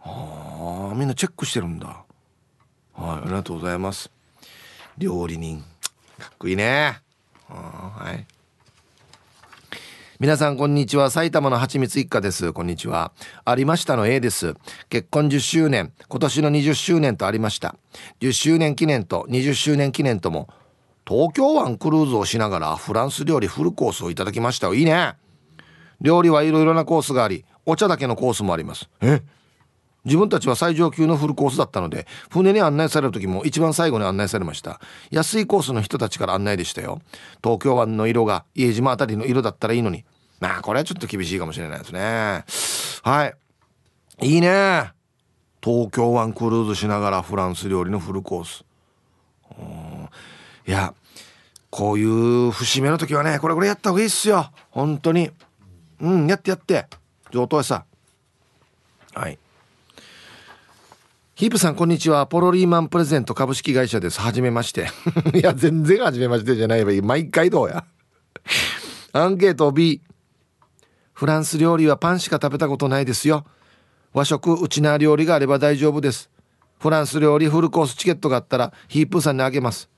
[0.00, 1.86] あみんなチェックしてるんだ。
[1.86, 2.02] はい
[2.96, 4.10] ありがとうございます。
[4.98, 5.60] 料理人。
[6.18, 6.98] かっこいいね。
[7.46, 8.39] はい。
[10.20, 11.08] 皆さんこんにちは。
[11.08, 12.52] 埼玉のはちみつ一家です。
[12.52, 13.12] こんにちは。
[13.46, 14.54] ありましたの A です。
[14.90, 15.94] 結婚10周年。
[16.10, 17.74] 今年の20周年とありました。
[18.20, 20.50] 10周年記念と20周年記念とも
[21.08, 25.14] 東京湾クルーズをしながらフランス料理フルコースをいただきましたいいね。
[26.02, 28.90] 料理はいろいろなコースがありお茶だけのコースもあります。
[29.00, 29.22] え？
[30.02, 34.80] 自分たちは最上級のフルコースだったので船に案内される時も一番最後に案内されました。
[35.10, 37.00] 安いコースの人たちから案内でしたよ。
[37.42, 40.06] 東京湾の色が家島あたりの色だったらいいのに
[40.40, 42.44] まあこれはちょっと厳しいかもしれないですね。
[43.02, 44.26] はい。
[44.26, 44.92] いいね。
[45.62, 48.64] 東京湾クルーズしながらフランス料理のフルコース。
[50.66, 50.94] いや
[51.68, 54.50] こういう節目の時はねこれこれやった方がいいっすよ。
[54.70, 55.30] 本当に。
[56.00, 56.86] うんやってやって。
[57.30, 57.84] 上等やさ。
[59.12, 59.38] はい。
[61.34, 62.26] ヒープさんこんにちは。
[62.26, 64.20] ポロリーマンプレゼント株式会社です。
[64.20, 64.88] はじめまして。
[65.34, 67.84] いや全然はじめましてじゃないば毎回どうや。
[69.12, 70.00] アンケート B
[71.20, 73.44] フランス料理はパンしか食べたことないですよ。
[74.14, 76.30] 和食ウチナー料理があれば大丈夫です。
[76.78, 79.90] フランス料理フルコースチケットがあったらヒープーさんにあげます。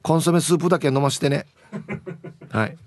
[0.00, 1.44] コンソメスープだけ飲ませてね。
[2.48, 2.78] はい。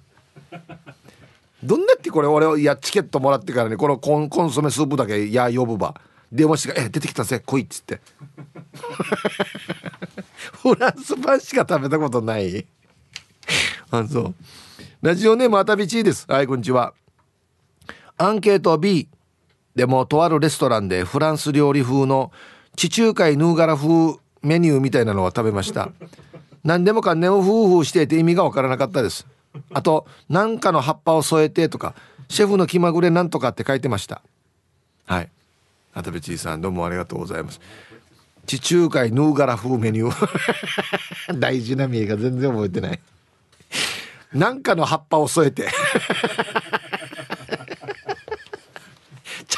[1.64, 8.02] どんなってこれ俺いやチケットもらってからねこのコンコンソメスープだけいや呼ぶば電話して「え出てきたぜ来い」っつって。
[10.64, 12.66] フランスパンしか食べたことない。
[13.92, 14.36] あそう。
[15.04, 16.26] ラジオネームあたびちです。
[16.28, 16.96] はいこんにちは
[18.18, 19.08] アンケート B
[19.76, 22.32] でもとあるレストランでフランス料理風の
[22.76, 25.92] 地中海ヌーガラ風メニューみたいなのは食べました。
[26.64, 29.28] 何でもかんでもフーフーしていて意味がわからなかったです。
[29.74, 31.94] あと何かの葉っぱを添えてとか
[32.28, 34.22] シェフの気まぐれなんとかって書いてました。
[35.06, 35.30] はい。
[35.94, 37.62] 渡部ちいさんどうもありがとうございます。
[38.48, 40.30] 地中海ヌーガラ風メニュー。
[41.40, 43.00] 大事な見えが全然覚えてない。
[44.34, 45.68] なんかの葉っぱを添えて。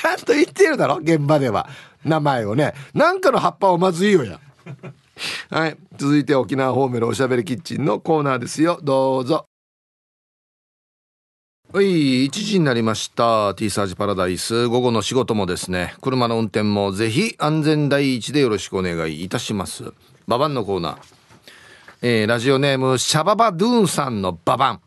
[0.01, 1.67] ちゃんと言ってるだろ現場では。
[2.05, 2.73] 名前をね。
[2.93, 4.23] なんかの葉っぱをまずいよ。
[4.23, 4.39] や
[5.49, 5.77] はい。
[5.97, 8.79] 続いて沖縄方面のおしゃべりキッチンのコーナーですよ。
[8.81, 9.45] どうぞ。
[11.73, 12.25] はい。
[12.25, 13.53] 1時になりました。
[13.55, 14.67] T サージパラダイス。
[14.67, 15.93] 午後の仕事もですね。
[16.01, 19.91] 車の運転もぜひ安全第一でよろしくお願いいたします。
[20.27, 20.97] ババンのコーナー、
[22.01, 24.81] えー、ラジオネームシャババドゥーンさんのババン。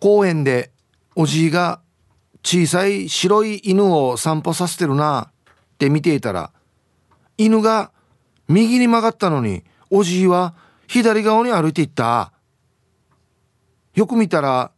[0.00, 0.70] 公園で
[1.14, 1.80] おじいが
[2.48, 5.32] 小さい白い犬を散歩させてるなっ
[5.76, 6.50] て見ていたら
[7.36, 7.90] 犬が
[8.48, 10.54] 右に曲がったのにおじいは
[10.86, 12.32] 左側に歩いていった。
[13.94, 14.70] よく見たら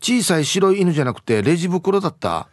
[0.00, 2.48] 小さい白い犬じゃなくてレジ袋だった。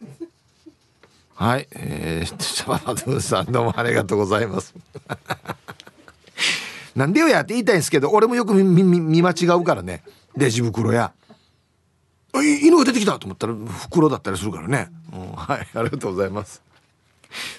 [1.34, 4.76] はい、えー、シャバラドゥさんどうもありがとうございます。
[6.94, 10.04] なんでよやって言いたいんですけど俺もよく見見間違うからね。
[10.36, 11.14] レジ袋や。
[12.34, 16.62] 犬が出てきたと思ったら袋だったりするからね、うん、はいありがとうございます。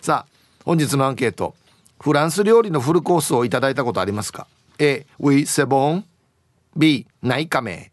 [0.01, 0.33] さあ
[0.65, 1.55] 本日のアンケート。
[2.01, 4.47] フランス料理のフルコースをいただいたことありますか
[4.79, 5.05] ？A.
[5.19, 6.05] ウィセボン
[6.77, 7.07] B.
[7.23, 7.91] ナイカメ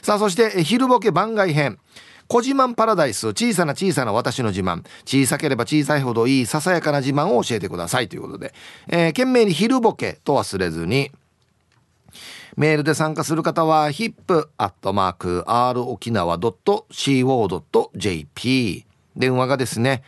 [0.00, 1.78] さあそして昼ボケ番外編。
[2.26, 4.82] 小自慢パラダイス小さな小さな私の自慢。
[5.04, 8.54] 小さければ小さいほどいいささやかな自慢を教えてくださいということで、
[8.88, 11.10] えー、懸命に昼ボケと忘れずに
[12.56, 16.84] メールで参加する方は hip.r 沖縄 .co.jp
[19.16, 20.02] 電話がですね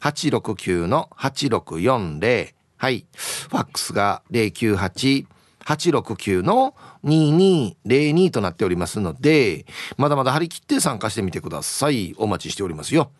[0.00, 5.26] 098-869-8640はいファックスが098
[5.64, 12.16] 869の2202となっておりますので、まだまだ張り切って参加してみてください。
[12.18, 13.10] お待ちしておりますよ。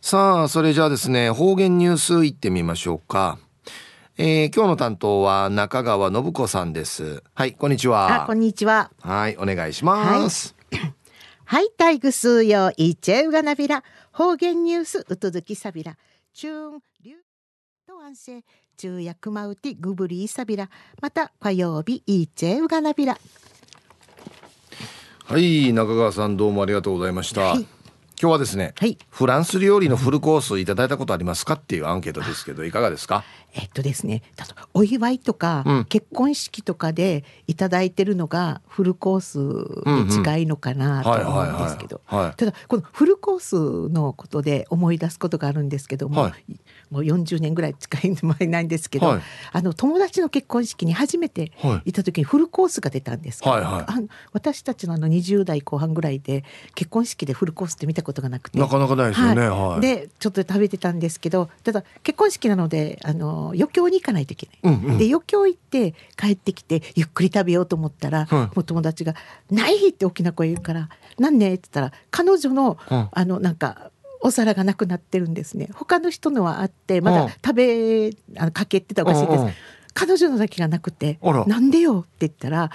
[0.00, 3.38] さあ、それじゃあですね、方言ニュースいってみましょうか。
[4.18, 7.22] えー、今日の担当は中川信子さんです。
[7.34, 8.24] はい、こんにちは。
[8.26, 8.90] こんにちは。
[9.00, 10.54] はい、お願いします。
[11.44, 15.96] はい、タイグスよいちえうがなびら、方言ニュースうとずきさびら、
[16.34, 17.14] チューン、リュ
[17.86, 18.44] と安静、
[18.78, 20.68] 昼夜熊うてぐぶりいさびら、
[21.00, 23.16] また火曜日いちえうがなびら。
[25.24, 27.40] はい、中川さんどうもありがとうございました。
[27.40, 27.66] はい
[28.22, 33.24] 今日はですね、はい、フランス料理のフルコースいただいたことありますかっていうアンケートですけどいかがですか？
[33.54, 34.22] えっとですね
[34.74, 39.38] お祝いとか、うん、結婚式とかでいただいてるのがフルコース
[40.04, 42.00] に近いのかなと思うんですけど。
[42.08, 46.60] ただこのフルコースのことで思い出すことがあるんですけども、はい、
[46.90, 49.20] もう40年ぐらい近い前なんですけど、はい、
[49.52, 53.94] あの友達の結婚式に初めて行った時にフルコースが出たんですけど、はいはい、あ
[54.32, 58.58] 私たちのあの20代後半ぐらいで結婚式でフルコースって見たことがなくて。
[58.58, 69.14] なかなかないですよね、はい、でちょっと食べてたんですけどただ結婚式なのであの余興に行かないといけない、うんうん、で余興行って帰ってきてゆっくり食べようと思ったら、もう友達が
[69.50, 73.90] 「ない!」って大きな声言うから「なんね?」って言ったら彼女の、あのなんか
[74.22, 75.68] お皿がなくなってるんですね。
[75.74, 79.44] 他の人のはあってまだ食べ、あのかけってたおかしいです、
[79.94, 82.70] 彼女のだけがなくて「なんでよ」って言ったら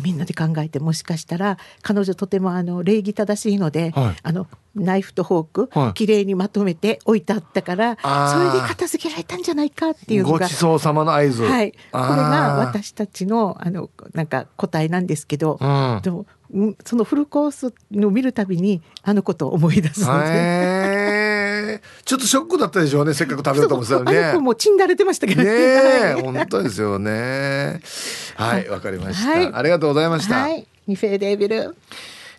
[0.00, 16.26] みんなで考えてもしかしたら彼女とてもあの礼儀正しいので、はい、あのナイフとフォーク、はい、きれいにまとめて置いてあったからそれで片付けられたんじゃないかっていうのがごちそうさまの合図、はい、これが私たちのあのなんか答えなんですけど、うん、でも
[16.84, 21.21] そのフルコースを見るたびにあのことを思い出すので、
[22.04, 24.38] ちょっとショックだったでしょうねせっかく食べようと思ってたのね。
[24.38, 26.14] もう血んだれてましたけどね。
[26.20, 27.80] 本当ですよね。
[28.36, 30.42] はいわかりました、はい、ありがとうございました。
[30.42, 31.76] はい、ニフェデービル。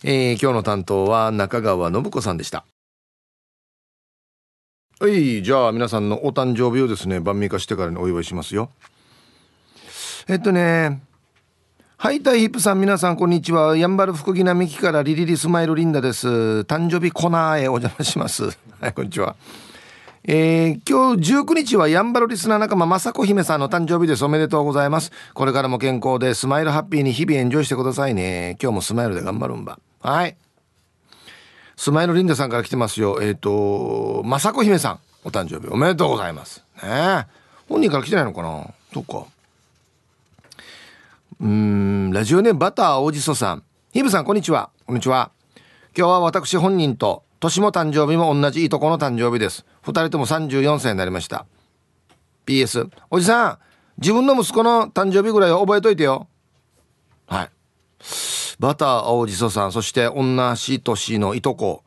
[0.03, 2.65] えー、今日の担当は中川信子さんでした。
[4.99, 8.69] はい、じゃあ皆さんのお誕生日をですね晩味化してからにお祝いしますよ。
[10.27, 11.01] えっとね
[12.03, 13.77] はいタイヒップさん皆さんこんにちは。
[13.77, 16.27] やんばる福木並木からリリリスマイルリンダです。
[16.27, 18.43] 誕生日コナーへお邪魔します。
[18.81, 19.37] はいこんにちは。
[20.25, 24.25] えー、今日19日はやんばるリスナー仲間雅子姫さんの誕生日です。
[24.25, 25.13] おめでとうございます。
[25.33, 28.57] これからも健康でスマイルハッピーに日々エンジョイしてくださいね。
[28.61, 29.79] 今日もスマイルで頑張るんば。
[30.01, 30.35] はい。
[31.77, 33.19] スマイルリンダさんから来てますよ。
[33.21, 36.65] えっ、ー、と雅子姫さんお誕生日おめでとうございます。
[36.83, 37.27] ね
[37.69, 38.67] 本人から来てないのかな？
[38.93, 39.23] そっか。
[41.39, 43.63] うんラジオネームバターおじそさん。
[43.91, 44.69] ヒブさんこんにちは。
[44.85, 45.31] こんにちは。
[45.97, 49.65] 今日は私本人と年も誕生日も同じいとこの誕生日です。
[49.83, 51.45] 2人とも34歳になりました。
[52.45, 53.57] PS おじさん
[53.97, 56.27] 自分の息子の誕生日ぐらいは覚えといてよ。
[57.27, 57.49] はい。
[58.59, 60.23] バター青じそさんそして同
[60.55, 61.83] じ年のいとこ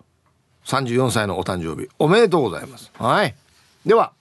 [0.65, 1.89] 34歳のお誕生日。
[1.99, 2.91] おめでとうございます。
[2.99, 3.35] はい。
[3.85, 4.13] では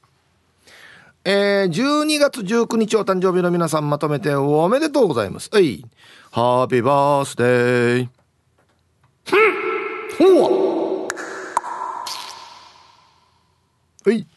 [1.28, 5.50] えー、12月19日お誕生日の皆さんまとめておめでとうございます。
[5.52, 5.84] はい。
[6.30, 8.10] ハッピーバースデー。
[10.20, 11.08] ほ
[14.06, 14.28] はい。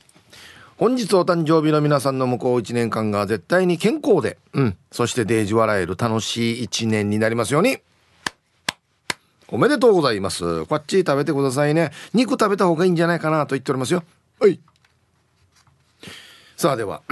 [0.79, 7.77] 本日お誕生日の皆さんの向こう1年間が絶対に健康で、うん、そしてデージ笑える楽しい1年になりますように。
[9.49, 10.65] おめでとうございます。
[10.65, 11.91] こっち食べてくださいね。
[12.15, 14.03] 肉食べた方がいいんじゃないかなと言っておりますよ。
[14.41, 14.59] はい。
[16.59, 17.03] さあでは。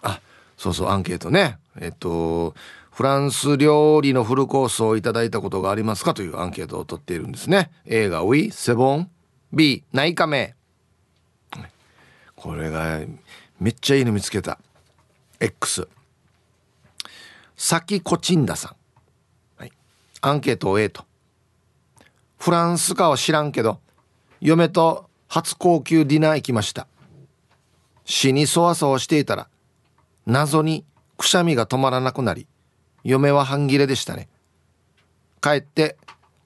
[0.00, 0.18] あ
[0.56, 1.58] そうそうアンケートね。
[1.78, 2.54] えっと
[2.90, 7.70] フランス料理のフルコースをいただいたことがありますかというアンケートを取っているんですね。
[7.84, 9.10] A が「ウィセボン」
[9.52, 10.54] B「ないかめ」
[12.34, 13.00] これが
[13.60, 14.58] めっちゃいいの見つけた。
[15.38, 15.86] X
[17.58, 18.76] サキコチンダさん、
[19.60, 19.72] はい、
[20.22, 21.04] アンケートを A と。
[22.38, 23.80] フランスかは知らんけど
[24.40, 26.86] 嫁と初高級ディナー行きました。
[28.08, 29.48] 死にそわそわしていたら
[30.26, 30.84] 謎に
[31.18, 32.46] くしゃみが止まらなくなり
[33.04, 34.28] 嫁は半切れでしたね。
[35.40, 35.96] 帰って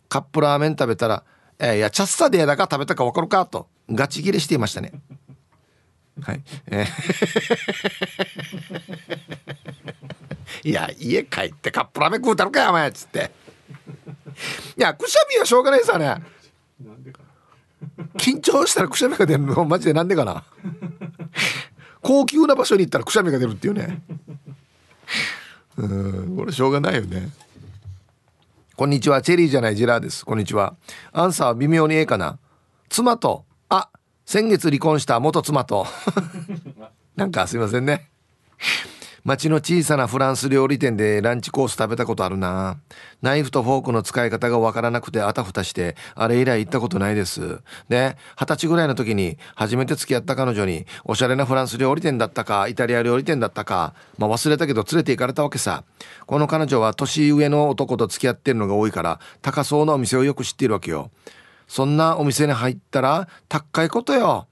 [0.09, 1.25] カップラーメン食べたら
[1.59, 4.93] 「えー、いやチャッサでやだか食べたか分かるか?」とガチ切れしていましたね。
[6.21, 6.89] はい、えー。
[10.69, 13.31] いや家帰ってカップラーメン食うたのかよお前っつって。
[14.77, 16.17] いやくしゃみはしょうがないさね
[18.17, 19.65] 緊張したらくしゃみが出るの？
[19.67, 20.45] マジでなんでかな？
[22.01, 24.03] 高級な場所に行ったらくしゃみが出るっていうね。
[25.77, 27.31] うんこれしょうがないよね。
[28.77, 29.23] こんにちは。
[29.23, 30.25] チェリーじゃないジラーです。
[30.25, 30.75] こんにちは。
[31.13, 32.39] アンサーは微妙にええかな？
[32.89, 33.45] 妻と。
[33.69, 33.89] あ
[34.27, 35.87] 先月離婚した元妻と。
[37.17, 38.11] なんかすいませんね。
[39.25, 42.79] 町の小さなフランス料理店でランチコース食べたことあるな。
[43.21, 47.61] ナイフとフォークの使い方がわからなくてあたふたしてあれ以来行ったことないです。
[47.89, 55.85] で二十歳ぐらいの時に初めて付き合った彼女におしゃれなフランス料理店だったかイタリア料理店だったか、まあ、忘れたけど連れて行かれたわけさ。
[56.27, 61.13] この彼女は年上の男と付き合ってるのが多いから高そうなお店をよく知っているわけよ。
[61.69, 64.49] そんなお店に入ったら高いことよ。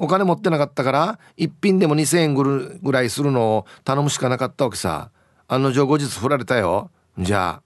[0.00, 5.10] お金持ってなかったから一品でも2,000円ぐらいするのを頼むしかなかったわけさ。
[5.46, 6.90] 案の定後日振られたよ。
[7.18, 7.60] じゃ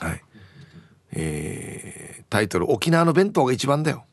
[0.00, 0.22] あはい。
[1.12, 4.06] えー、タイトル「沖縄の弁当が一番だよ」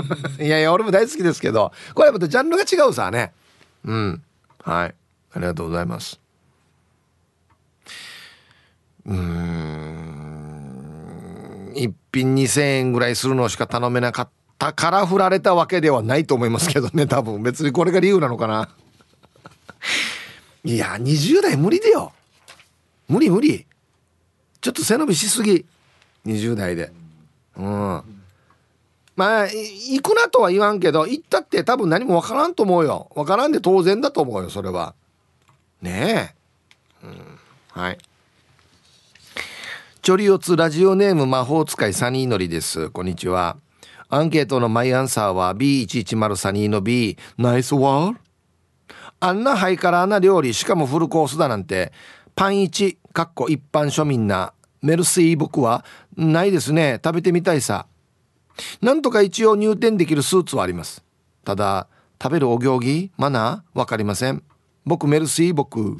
[0.40, 3.34] いやいや俺も大好きですけどこれまたジャンルが違うさね。
[3.84, 4.22] うん。
[4.62, 4.94] はい。
[5.32, 6.18] ありがとうございます。
[9.04, 10.00] うん。
[11.74, 14.28] 一品2,000円ぐらいするのしか頼めなかっ
[14.60, 17.42] たから振られたわけではないと思いますけどね 多分。
[17.42, 18.68] 別にこれが理由なのかな。
[20.62, 22.12] いや20代無理だよ。
[23.08, 23.66] 無理無理。
[24.60, 25.64] ちょっと背伸びしすぎ。
[26.26, 26.92] 20代で。
[27.56, 28.02] うん。
[29.16, 33.10] まあ行くなとは言わんけど行ったって多分何も分からんと思うよ。
[33.14, 34.94] 分からんで当然だと思うよそれは。
[35.80, 36.34] ね
[37.02, 37.38] え、うん、
[37.70, 37.98] はい。
[40.02, 42.90] チョリオツラジオネーム魔法使いサニーのりです。
[42.90, 43.56] こんにちは。
[44.12, 48.20] アンケートのマイアンサーは B110 サニーの B ナイスワール。
[49.20, 51.92] あんなハイカラーな料理しかもフルコースだなんて。
[52.34, 54.52] パン1かっこ一般庶民な
[54.82, 55.84] メルシー僕は
[56.16, 57.00] ないですね。
[57.04, 57.86] 食べてみたいさ。
[58.82, 61.04] なんとか一応入店できるスーツはあります。
[61.44, 61.86] ただ
[62.20, 64.42] 食べるお行儀マナーわかりません。
[64.84, 65.98] 僕メルシー僕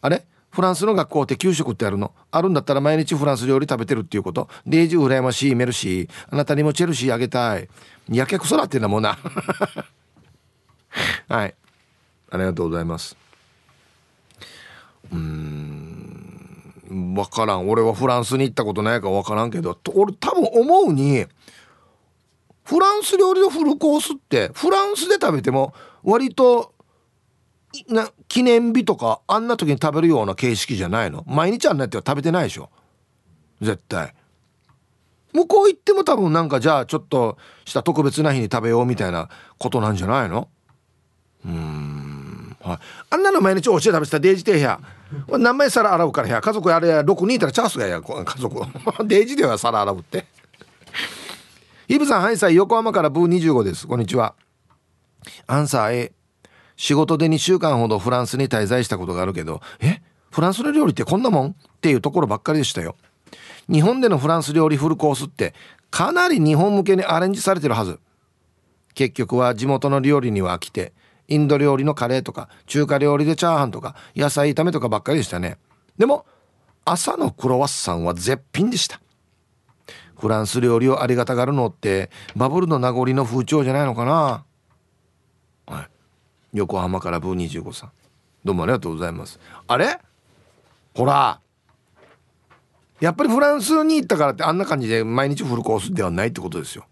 [0.00, 0.26] あれ？
[0.50, 2.12] フランスの学校って給食ってあるの？
[2.30, 4.48] あるんだったら毎日フランス料理食べてるっていうこと？
[4.66, 6.08] デイジー羨ましいメルシー？
[6.30, 7.68] あなたにもチェルシーあげたい？
[8.08, 9.18] やけくそだってんだもんな。
[11.28, 11.54] はい。
[12.30, 13.16] ありがとうございます。
[15.12, 17.14] うん。
[17.14, 17.68] 分からん。
[17.68, 19.78] 俺はフランスに行ったことないから分からんけど。
[19.94, 21.26] 俺多分思うに
[22.64, 25.72] フランス料理のフルコースってフランスで食べても
[26.02, 26.72] 割と
[27.88, 31.24] な記念日とかあんな時に食べるような形式じゃないの？
[31.26, 32.70] 毎日あんなやっては食べてないでしょ？
[33.60, 34.14] 絶対。
[35.32, 40.48] 向こう行っても多分なんかじゃあちょっとした特別な日に食べようみたいなことなんじゃないの？
[41.44, 42.56] うん。
[42.60, 42.78] はい。
[43.10, 44.80] あんなの毎日お家で食べてたデイジテーや。
[45.28, 46.40] 何枚皿洗うからや？
[46.40, 48.60] 家族あれや6人いたらチャンスがや家族。
[49.06, 50.26] デイジでは皿洗うって。
[51.86, 53.86] イブさんはいさい横浜からブー25です。
[53.86, 54.34] こんにちは。
[55.46, 56.12] アンサー A
[56.80, 60.00] 仕事で2週間ほどフランスに滞在したことがあるけどえ？
[60.30, 61.50] フランスの料理ってこんなもん？
[61.50, 62.96] っていうところばっかりでしたよ。
[63.70, 65.52] 日本でのフランス料理フルコースって
[65.90, 68.00] かなり日本向けにアレンジされてるはず。
[68.94, 70.94] 結局は地元の料理には飽きて
[71.28, 75.58] インド料理のカレーとか中華料理でチャーハンとか野菜炒めとかばっかりでしたね。
[75.98, 76.24] でも
[76.86, 79.02] 朝のクロワッサンは絶品でした。
[80.18, 84.44] フランス料理をありがたがるのってバブルの名残の風潮じゃないのかな？
[86.52, 87.90] 横浜からブー25さん。
[88.44, 89.38] どうもありがとうございます。
[89.66, 89.98] あれ？
[90.94, 91.40] ほら。
[93.00, 96.86] やっぱりフランスに行ったからってあんな感じで毎日フルコースではないってことですよ。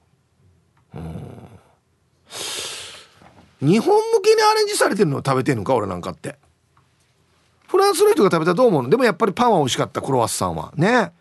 [3.60, 6.38] 日本向けにアレンジされてるのを食べてんのか俺なんかって。
[7.66, 8.88] フランスの人が食べたらどう思うの？
[8.88, 10.72] でもやっぱりパンは美味しかったクロワッサンは。
[10.76, 11.12] ね。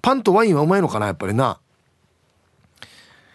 [0.00, 1.58] パンとワインはうまいのかなやっぱりな。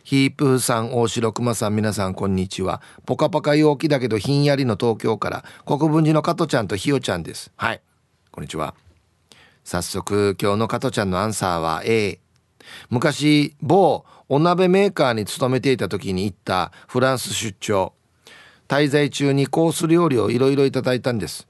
[0.06, 2.80] ヒープーさん、大城熊さん、皆さん、こんにちは。
[3.08, 7.52] ポカポカ陽気だけどひんやりの東京から、国分寺の加トちゃんとひよちゃんです。
[7.56, 7.82] はい。
[8.32, 8.76] こんにちは。
[9.64, 12.20] 早速、今日の加トちゃんのアンサーは A。
[12.92, 17.92] 昔、某お鍋メーカーに勤めていた時に行ったフランス出張。
[18.68, 21.48] 滞在中にコース料理をいろいろいただいたんです。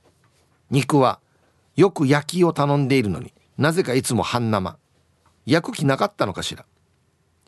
[0.71, 1.19] 肉は、
[1.75, 4.77] よく焼きを頼んでいるのになぜかいつも半生。
[5.45, 6.65] 焼く気なかったのかしら。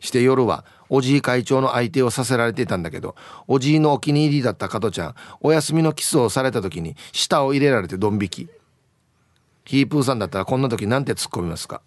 [0.00, 3.14] して夜はおじい会長の相手をさせられていたんだけど
[3.46, 8.48] おじいのお気に入りだった加トちゃんお休みのキスをされた時に舌を入れられてドン引き。
[9.64, 11.82] ヒープーさんだったらこんな時なんて突っ込みますか？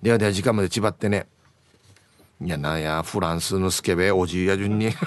[0.00, 1.26] ではでは時間までちばってね。
[2.42, 4.90] いやなんやフランスのスケベおじいや順に。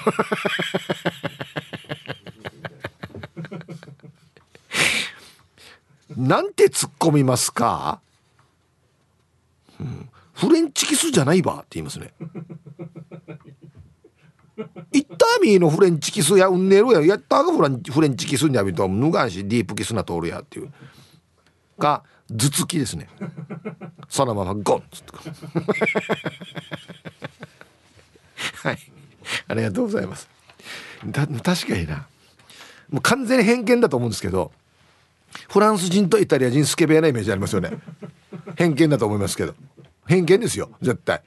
[6.16, 8.00] なんて突っ込みますか、
[9.78, 10.09] うん。
[10.40, 12.14] フレンチキスじゃないばって言いますね。
[14.92, 19.30] イッターミーのフレンチキスやうんねるややったがフランフレンチキスにやびと脱がん。
[19.30, 20.72] しディープキスな通るやっていう。
[21.78, 23.08] が頭突きですね。
[24.08, 25.12] そのままゴンっつって。
[28.68, 28.78] はい。
[29.46, 30.26] ありがとうございます。
[31.04, 32.06] だ確かにな。
[32.90, 34.52] もう完全に偏見だと思うんですけど
[35.48, 37.78] フランス人とイタリア人スケベなイメージありますよね。
[38.56, 39.54] 偏見だと思いますけど。
[40.10, 41.22] 偏見ですよ絶対。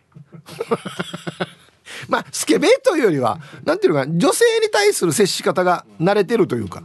[2.10, 6.84] まあスケベというよりは何ていうのか女性に対する接し方が慣れてるというか。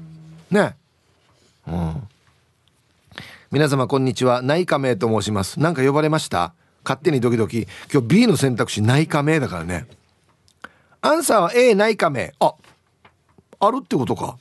[0.48, 0.76] ね。
[1.66, 2.08] うん。
[3.50, 4.42] 皆様こんにちは。
[4.42, 5.58] 内科名と申します。
[5.58, 6.54] なんか呼ばれました？
[6.84, 7.66] 勝手にドキドキ。
[7.92, 9.88] 今日 B の選択肢内科名だからね。
[11.00, 12.32] アンサーは A 内科名。
[12.38, 12.54] あ
[13.58, 14.38] あるってことか。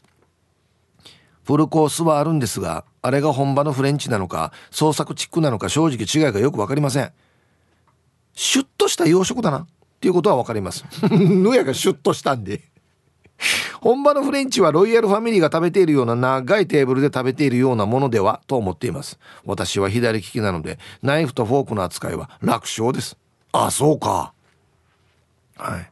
[1.43, 7.11] フルコースはあるんですがあれが本場のフレンチなのか創作チックなのか正直違いがよく分かりません。
[8.37, 9.67] シュッとした洋食だなっ
[9.99, 10.85] ていうことは分かります。
[11.09, 12.61] ぬやがシュッとしたんで。
[13.81, 19.17] 本場のフレンチはロイヤルファミリーが食べているような長いテーブルで食べているようなものではと思っています。
[19.43, 23.17] 私は左利きなのでナイフとフォークの扱いは楽勝です。
[23.53, 24.33] あそうか。
[25.57, 25.91] はい。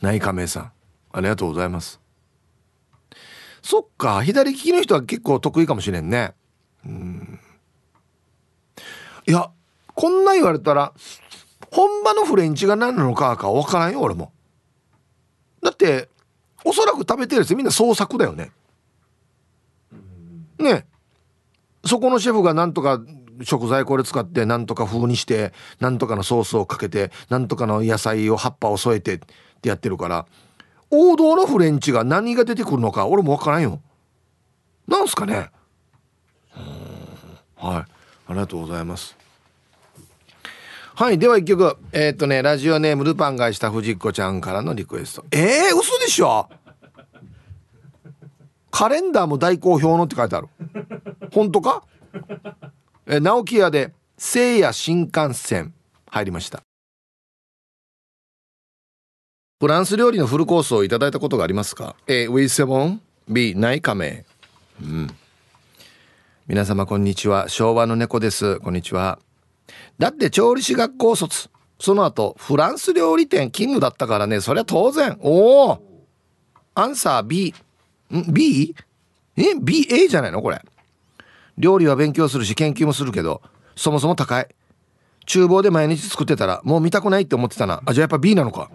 [0.00, 0.72] 内科名さん
[1.12, 2.00] ありがとうございます。
[3.60, 6.32] そっか左利きの人は結構得意かもしれんね。
[6.86, 7.38] うん。
[9.26, 9.50] いや
[9.94, 10.92] こんな言われたら
[11.70, 14.32] 本場のフレンチが何なのかか分からんよ俺も。
[15.62, 16.08] だって
[16.64, 18.52] おそらく食べてるやつみんな創作だよね。
[20.58, 20.86] ね。
[21.84, 23.00] そこのシェフがなんとか
[23.42, 29.18] 食材これ使ってなんとか風にしてなんとかのソースをかけてなんとかの野菜を葉っぱを添えてっ
[29.60, 30.26] てやってるから
[30.90, 33.80] 王道のフレンチが何が出てくるのか俺も分からんよ。
[34.86, 35.50] なんすかね。
[37.56, 37.92] はい。
[38.26, 39.16] ありがとうございます。
[40.96, 41.76] はいでは一曲。
[41.90, 45.24] えー、っとねラジオネームルパンがした藤子ちゃんからのリクエスト。
[45.32, 46.48] えー、嘘でしょ？
[48.70, 50.46] カレンダーも大好評のって書いてある。
[51.32, 51.82] 本当か？
[53.06, 55.74] え直木屋で聖夜新幹線。
[56.06, 56.62] 入りました。
[59.60, 62.26] フランス料理のフルコースをいただいたことがありますか？A.
[62.26, 63.56] ウィセボン？B.
[63.56, 64.24] ナイカメ。
[64.80, 65.08] うん。
[66.46, 67.48] 皆様こんにちは。
[67.48, 68.60] 昭和の猫です。
[68.60, 69.18] こんにちは。
[69.98, 71.48] だって調理師学校卒。
[71.80, 74.40] その後フランス料理店勤務だったからね。
[74.40, 75.18] そりゃ当然。
[75.20, 75.82] おお。
[76.74, 77.54] アンサー B
[78.12, 78.74] ん？B?
[79.36, 80.40] え ?BA じゃないの？
[80.40, 80.62] これ。
[81.58, 83.42] 料理は勉強するし研究もするけど
[83.76, 84.48] そもそも高い。
[85.26, 87.82] 厨房で毎日作ってたらもう見たくないって思ってたな。
[87.84, 88.70] あじゃあやっぱ B なのか。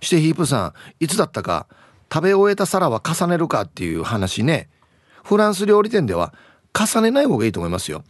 [0.00, 1.66] してヒープさんいつだったか。
[2.12, 4.68] 食べ終えた皿は重ねるかっていう話ね。
[5.22, 6.34] フランス料理店では
[6.72, 8.02] 重ねない方がいいと思いますよ。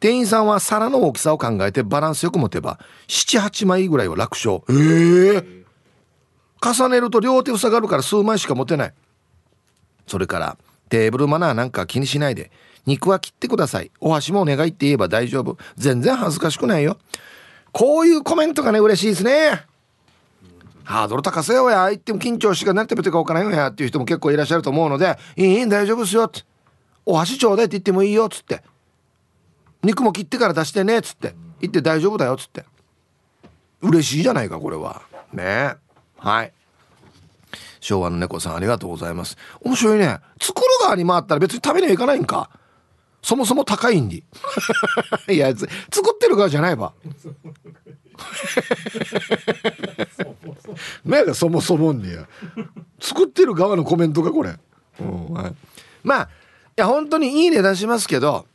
[0.00, 2.78] 店員さんは皿の大きさを考えてバランスよく持てば
[3.08, 4.62] 78枚ぐらいは楽勝。
[4.68, 5.64] ええ。
[6.60, 8.94] ー、重ねると両手塞がるから数枚しか持てない。
[10.06, 10.56] それから
[10.88, 12.50] テーブルマナーなんか気にしないで
[12.86, 13.90] 肉は切ってください。
[14.00, 15.56] お箸もお願いって言えば大丈夫。
[15.76, 16.98] 全然恥ずかしくないよ。
[17.72, 19.64] こういうコメントがね嬉しいですね。
[20.84, 21.88] ハードル高せよや。
[21.90, 23.68] 言っても緊張しか何食べてか分からんよや。
[23.68, 26.26] っていう人も結構いらっしゃると思うのでいい大丈夫ですよ。
[26.26, 26.42] って
[27.04, 28.26] お箸ちょうだいって言ってもいいよ。
[28.26, 28.62] っつって
[29.86, 31.34] 肉も切ってから出してねっつって。
[31.60, 32.64] 言って大丈夫だよっつって。
[33.80, 35.02] 嬉しいじゃないかこれは。
[35.32, 35.76] ね。
[36.18, 36.52] はい。
[37.80, 39.38] 昭和の猫さんありがとうございます。
[39.60, 40.18] 面白いね。
[40.40, 42.50] 作る側に回ったら別に食べにはいかないんか。
[43.22, 44.24] そもそも高いんで。
[45.32, 46.92] いや作ってる側じゃないわ。
[51.04, 52.12] 何がそもそもんね。
[52.12, 52.26] や
[53.00, 54.58] 作ってる側のコメントかこれ、
[55.00, 55.54] うんはい、
[56.02, 56.28] まあい
[56.76, 58.46] や本当にいい値段しますけど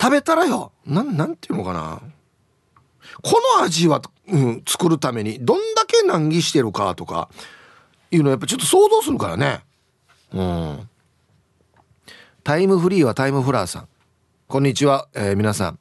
[0.00, 0.72] 食べたらよ。
[0.84, 2.00] なんなんていうのかな。
[3.22, 7.28] この味は、うん、作るためにどんだけ難儀してるかとか
[8.10, 9.60] いうのやっぱちょっと想像するからね。
[10.32, 10.88] うん。
[12.44, 13.88] タイムフリーはタイムフラーさん。
[14.48, 15.78] こんにちは、えー、皆さん。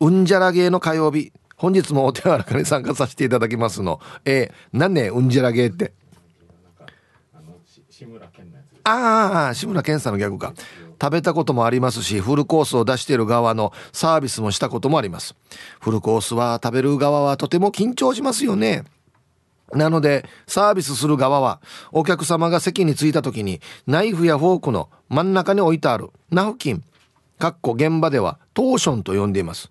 [0.00, 1.32] うんじゃらゲーの火曜日。
[1.56, 4.00] 本日もお手柔らかに参加させていただきますの。
[4.24, 5.92] えー、何ねうんじゃらゲーって？
[8.86, 10.52] ああ志村けんさんのギャグか
[11.00, 15.34] 食べたこともありますしフルコースを出している側のサービスもしたこともあります。
[15.80, 18.84] フルコースは食べる側はとても緊張しますよね。
[19.72, 26.84] なのでサービスする側はお客様が席に着いた時にナイフやフォークの真ん中に置いてあるナフキン
[27.38, 29.70] かっこ現場ではトーションと呼んでいます。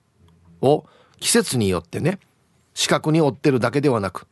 [0.62, 0.86] を
[1.20, 2.20] 季節によってね
[2.74, 4.28] 四角に折ってるだけではなく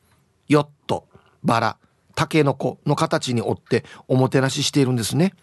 [0.48, 1.08] ヨット
[1.44, 1.78] バラ
[2.16, 5.34] タケノコの形に折っておもてなししているんですね。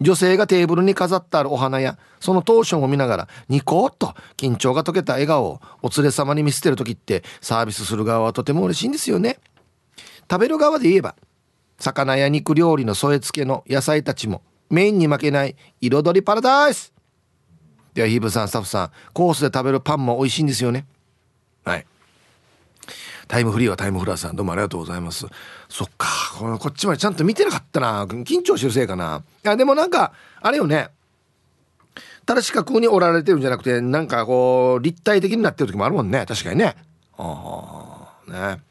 [0.00, 9.38] 女性がテーブルに飾ってあるお花やそのトーションを見ながらニコッと緊張が解けた笑顔をお連れ様に見せてる時ってサービスする側はとても嬉しいんですよね。
[10.30, 11.14] 食べる側で言えば
[11.78, 16.92] 魚や肉料理の添え付けの野菜たちもメインに負けない彩りパラダイス。
[17.94, 20.86] ではヒーブさんスタッフさんコースで食べるパンも美味しいんですよね。
[21.64, 21.86] はい。
[23.28, 25.26] タイムフリーはタイムフラーさんどうもありがとうございます。
[25.68, 26.08] そっか
[26.38, 28.06] このこっちまでちゃんと見てなかったな。
[28.06, 29.22] 緊張してるせいかな。
[29.44, 30.88] いやでもなんかあれよね。
[32.24, 36.24] ただ四角に折られてるんじゃなくてなんかこう立体的になってる時もあるもんね。
[36.26, 36.74] 確かにね。
[37.18, 38.62] ああね。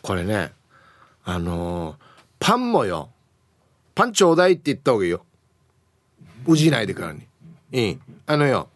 [0.00, 0.52] これね
[1.24, 1.96] あのー、
[2.38, 3.10] パンもよ。
[3.96, 5.24] パンちょうだいって言った方がいいよ。
[6.46, 7.26] うじないでからに。
[7.72, 8.68] いいあのよ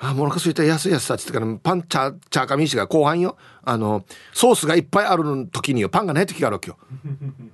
[0.00, 3.36] あ、もうお腹すいた安いやつさって言ってから、パンチャー、チャーカミーシが後半よ。
[3.64, 6.78] あの、ソースがいっぱいある時によ、パンがない時があるわけよ。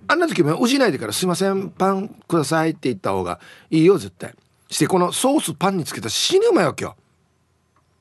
[0.09, 3.41] あんな時も、うじないでから、すいません、パンくださいって言った方が
[3.71, 4.35] いいよ、絶対。
[4.69, 6.97] して、このソースパンにつけたら死ぬうまいわけよ。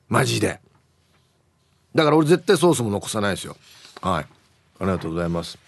[0.08, 0.60] マジで。
[1.94, 3.56] だから俺絶対ソースも残さないですよ。
[4.02, 4.24] はい。
[4.24, 4.26] あ
[4.80, 5.58] りがとうございます。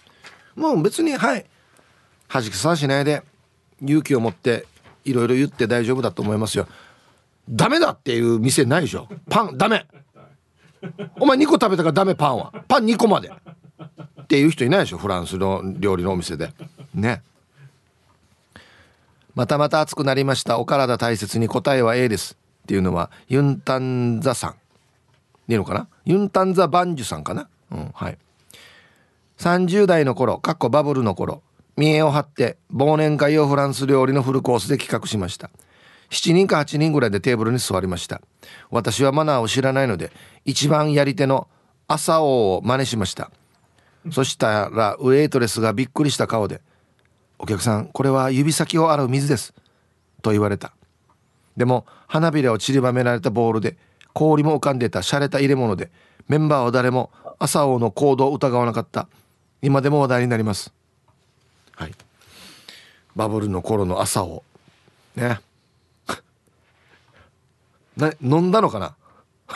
[0.55, 1.45] もう別に、はい。
[2.27, 3.23] 弾きさしないで、
[3.81, 4.67] 勇気を持って、
[5.05, 6.67] いろいろ言って大丈夫だと思いますよ。
[7.49, 9.07] ダメだっていう店ないでしょ。
[9.29, 9.85] パンダメ。
[11.19, 12.51] お前2個食べたからダメパンは。
[12.67, 13.31] パン2個まで。
[14.21, 14.97] っていう人いないでしょ。
[14.97, 16.51] フランスの料理のお店で。
[16.93, 17.21] ね。
[19.35, 20.59] またまた暑くなりました。
[20.59, 22.37] お体大切に答えは A です。
[22.63, 24.55] っていうのはユンタンザさん。
[25.49, 25.87] いいのかな？
[26.05, 27.47] ユンタンザバンジュさんかな？
[27.71, 28.17] うんはい。
[29.37, 31.43] 30代の頃かっこバブルの頃
[31.77, 35.49] 見栄を張って忘年会をフランス料理のフルコースで企画しました。
[36.09, 38.21] 7人か8人ぐらいでテーブルに座りました。
[38.69, 40.11] 私はマナーを知らないので
[40.45, 41.47] 一番やり手の
[41.87, 43.31] 朝王を真似しました。
[44.11, 46.61] そしたらウェイトレスがびっくりした顔で
[47.39, 49.53] 「お客さんこれは指先を洗う水です」
[50.21, 50.73] と言われた。
[51.57, 53.77] でも花びらを散りばめられたボールで
[54.13, 55.91] 氷も浮かんでた洒落た入れ物で
[56.27, 59.07] メンバーは誰も朝王の行動を疑わなかった。
[59.61, 60.71] 今でも話題になります。
[61.75, 61.93] はい。
[63.15, 64.43] バブルの頃の朝王。
[65.15, 65.39] ね。
[67.97, 68.95] な飲んだのかな？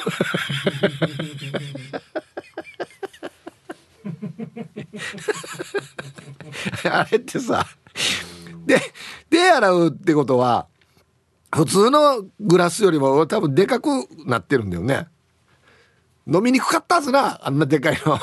[6.86, 7.66] あれってさ
[8.66, 8.80] で
[9.30, 10.68] 手洗うってことは
[11.54, 13.88] 普通のグラスよりも多分でかく
[14.26, 15.08] なってるんだよね。
[16.26, 18.14] 飲みにくかったはずなあんなでかいの。
[18.14, 18.20] は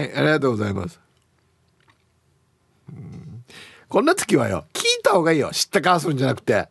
[0.00, 0.98] いありがとうございます。
[3.88, 5.50] こんな時はよ聞いた方がいいよ。
[5.52, 6.68] 知った顔するんじゃなくて。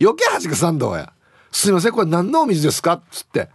[0.00, 1.12] 余計恥かさんどうや。
[1.52, 2.94] すいませんこれ何のお水ですか？
[2.94, 3.48] っつって。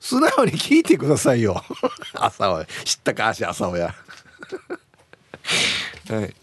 [0.00, 1.62] 素直に聞いてくださいよ。
[2.14, 3.94] 朝は知ったか足朝はや。
[6.10, 6.34] はい。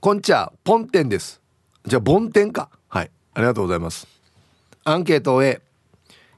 [0.00, 1.40] こんちゃポンテンです。
[1.86, 2.68] じゃあボンテンか。
[2.88, 3.10] はい。
[3.34, 4.06] ありがとうございます。
[4.84, 5.60] アンケートを A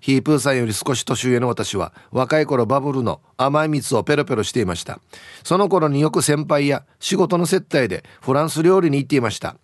[0.05, 5.01] ヒープーさんより少し年上の私は若い頃バブルの甘い蜜をペロペロしていました。
[5.43, 9.57] その頃によく先輩や仕事の接待でフランス料理に行っていました。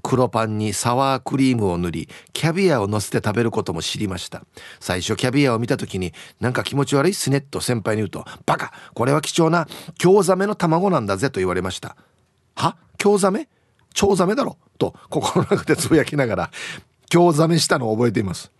[0.00, 4.44] 黒パンにサワークリームを塗りキャビアを乗せて食べることも知りました。
[4.78, 9.66] 最初キャビアを見た時になんか気持ち悪いっすねっと先輩に言うと「バカこれは貴重な
[9.98, 11.96] 京ザメの卵なんだぜ」と言われました
[12.54, 12.76] は？
[12.96, 13.48] 京ザメ
[13.92, 16.50] 蝶ザメだろと心の中でつぶやきながら
[17.08, 18.52] 京ザメしたのを覚えています。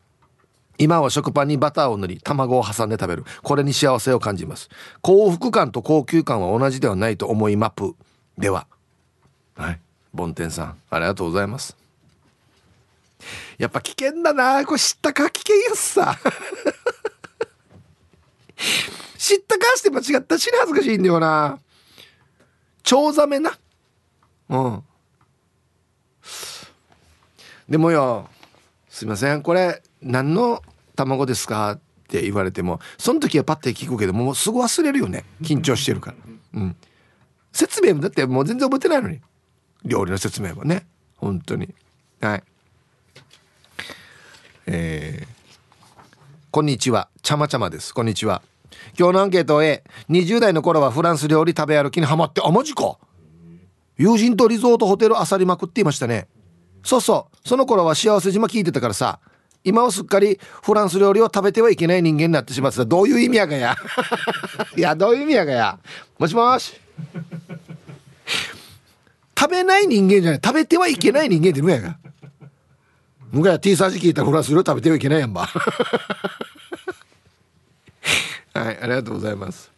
[0.81, 3.25] 今は食パンにバターを塗り卵を挟んで食べる。
[3.43, 4.71] これに幸せを感じます。
[5.03, 7.95] 幸福感と高級感は同じではないと思いマップ
[8.39, 8.67] では
[9.55, 9.81] はい
[10.15, 11.77] ボンテンさんありがとうございます。
[13.59, 14.65] やっぱ危険だな。
[14.65, 15.29] これ知ったか？
[15.29, 16.19] 危険やすさ。
[19.19, 19.67] 知ったか？
[19.77, 21.59] して間違った死に恥ずかしいんだよな。
[22.83, 23.59] チョウザメな。
[24.49, 24.83] うん。
[27.69, 28.31] でもよ
[28.89, 29.43] すいません。
[29.43, 30.63] これ何の
[30.97, 31.79] 卵ですか?」っ
[32.11, 35.25] て言われてもその時はパッて聞くけどもうすぐ忘れるよね。
[35.43, 36.17] 緊張してるから。
[36.55, 36.77] うん、
[37.53, 39.21] 説明もだってもう全然覚えてないのに。
[39.85, 40.87] 料理の説明もね。
[41.17, 41.73] 本当に。
[42.21, 42.45] はい。
[44.67, 45.27] えー、
[46.51, 47.09] こんにちは。
[47.23, 47.95] ちゃまちゃまです。
[47.95, 48.43] こんにちは。
[48.99, 52.99] 今日のアンケート A20 代の頃はフランス料理食べ歩きにハマってあマジか。
[53.97, 56.27] 友人とリゾートホテルあさりまくっていましたね。
[56.83, 57.49] そうそう。
[57.49, 59.21] その頃は幸せ島聞いてたからさ
[59.63, 63.77] 今はすっかりフランス料理を食べてはいけない人間になってしまってどういう意味やがや？
[64.77, 65.79] いやどういう意味やがや？
[66.19, 66.75] もしもし？
[69.39, 70.41] 食べない人間じゃない。
[70.45, 71.99] 食べてはいけない人間って無やが。
[73.33, 75.47] むがや T サージ聞いたらフランス料理食べてはいけないやんば。
[78.53, 79.71] はいありがとうございます。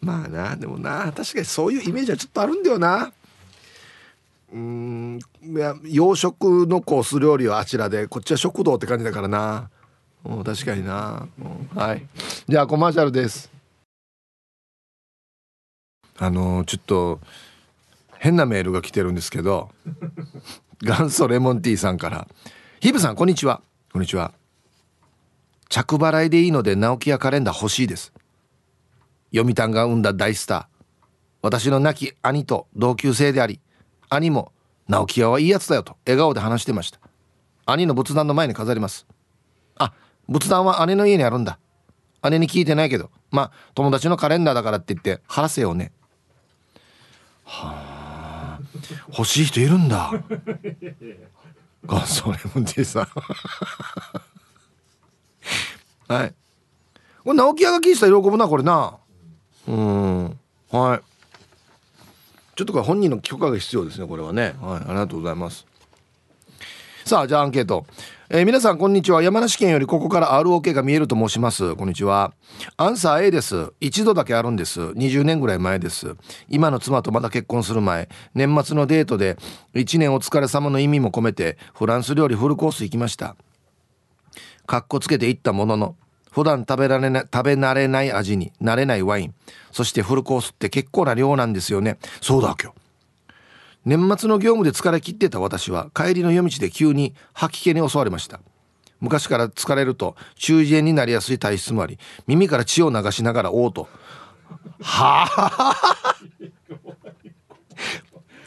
[0.00, 3.12] まあなでもな確かにそういうイメージはちょっとあるんだよな。
[4.52, 5.18] うん。
[5.42, 9.70] いや洋食のコース料理はあちらでこっちは食堂って感じだからな。
[10.24, 12.06] うん確かにな、うん、はい。
[12.48, 13.50] じゃあコマーシャルです。
[16.18, 17.20] あの、ちょっと
[18.18, 19.70] 変なメールが来てるんですけど
[20.80, 22.28] 元祖レモンティーさんから
[22.78, 23.62] 「ヒブさんこんにちは。
[23.92, 24.32] こんにちは。
[25.68, 28.12] 着払いでいいので直木屋カレンダー欲しいです。
[29.34, 30.66] 読谷が生んだ大スター。
[31.42, 33.60] 私の亡き兄と同級生であり
[34.14, 34.52] 兄も
[34.88, 36.98] 直木屋はいいやつだよと笑顔で話してました。
[37.64, 39.06] 兄の仏壇の前に飾ります。
[39.76, 39.92] あ
[40.28, 41.58] 仏壇は姉の家にあるんだ。
[42.30, 45.92] 姉に聞いてないけどまあ友達のカレンダーだからって言って晴らせよね。
[47.44, 48.60] はあ
[49.08, 50.12] 欲しい人いるんだ。
[51.84, 53.08] 元祖レモンティさん
[56.12, 56.34] はい。
[57.24, 58.98] これ直木屋が聞いてたら喜ぶなこれな。
[59.66, 60.38] うん。
[60.70, 61.00] はい。
[62.54, 64.54] ちょっとこれ本人の許可が必要ですねこれはね。
[64.60, 65.66] はいありがとうございます。
[67.04, 67.84] さあじゃあアンケート、
[68.28, 69.22] えー、皆さんこんにちは。
[69.22, 71.74] 山梨県よりここから ROK が見えると申します。
[71.74, 72.32] こんにちは。
[72.76, 73.72] アンサー A です。
[73.80, 74.80] 一度だけあるんです。
[74.80, 76.14] 20年ぐらい前です。
[76.48, 78.08] 今の妻とまだ結婚する前。
[78.34, 79.36] 年末のデートで
[79.74, 83.34] 1年お疲れ様の意味も込めてフランス料理フルコース行きました。
[84.66, 85.96] かっこつけて行ったものの
[86.32, 89.34] 普段食べられない食べ慣れない味に慣れないワイン。
[89.70, 91.98] そしてフルコースって結構な量なんですよね。
[92.20, 92.78] そうだ今日。
[93.84, 98.40] 年末の業務で疲れ切ってた私は帰りの夜道で急に吐き気に襲われました。
[99.00, 103.86] 昔から疲れると中耳炎になりやすい体質もあり耳から血を流しながら嘔吐。
[104.80, 106.16] はあ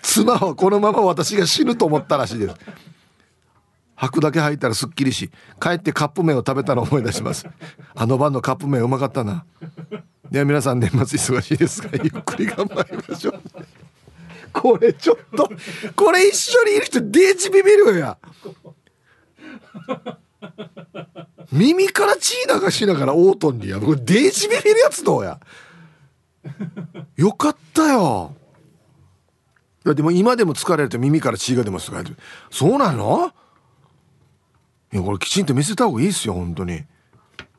[0.01, 2.55] 妻はこのまま私が死ぬと思ったらしいです。
[3.95, 5.29] 吐くだけ吐いたらすっきりし
[5.61, 7.45] 帰ってカップ麺を食べたのを思い出します。
[7.95, 9.45] あの晩のカップ麺うまかったな。
[10.31, 13.41] では皆さん年末忙しいですが ゆっくり頑張りましょう。
[14.51, 15.49] これちょっと
[15.95, 18.17] これ一緒にいる人デージビビるよや。
[21.51, 25.39] 耳から血流しながらオートンにやこれデージビビるやつどうや？
[27.15, 28.35] よかったよ。
[29.85, 32.03] いやでも今でも疲れると耳から血が出ますとか
[32.49, 33.31] そうなの？
[34.95, 36.71] いやこれきちんと見せた方がいいですよ本当に。
[36.71, 36.85] ね。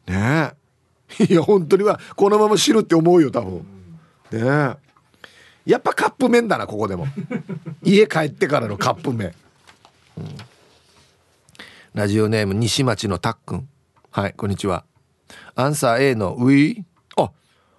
[0.06, 0.52] え
[1.28, 3.58] いや本当にはこのまま死ぬって思うよ多分。
[4.32, 4.40] ね。
[4.40, 4.74] え
[5.66, 7.06] やっぱカップ麺だなここでも。
[7.84, 9.34] 家帰ってからのカップ麺、
[10.16, 10.24] うん、
[11.92, 13.68] ラジオネーム西町のたっくん。
[14.10, 14.86] はいこんにちは。
[15.56, 16.84] アンサー A のウィー
[17.22, 17.32] あ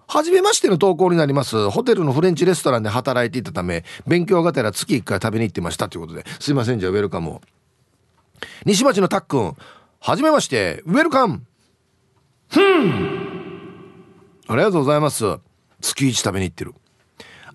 [0.07, 1.71] 初めましての投稿になります。
[1.71, 6.25] ホテルのフレンチレストランで働いていたため勉強がてら月1回食べに行ってましたということで。
[6.39, 7.41] すいませんじゃあウェルカムを
[8.65, 9.57] 西町のたっくん、
[9.99, 11.43] はじめまして、ウェルカム
[12.49, 13.17] ふん
[14.47, 15.37] ありがとうございます。
[15.81, 16.73] 月一食べに行ってる。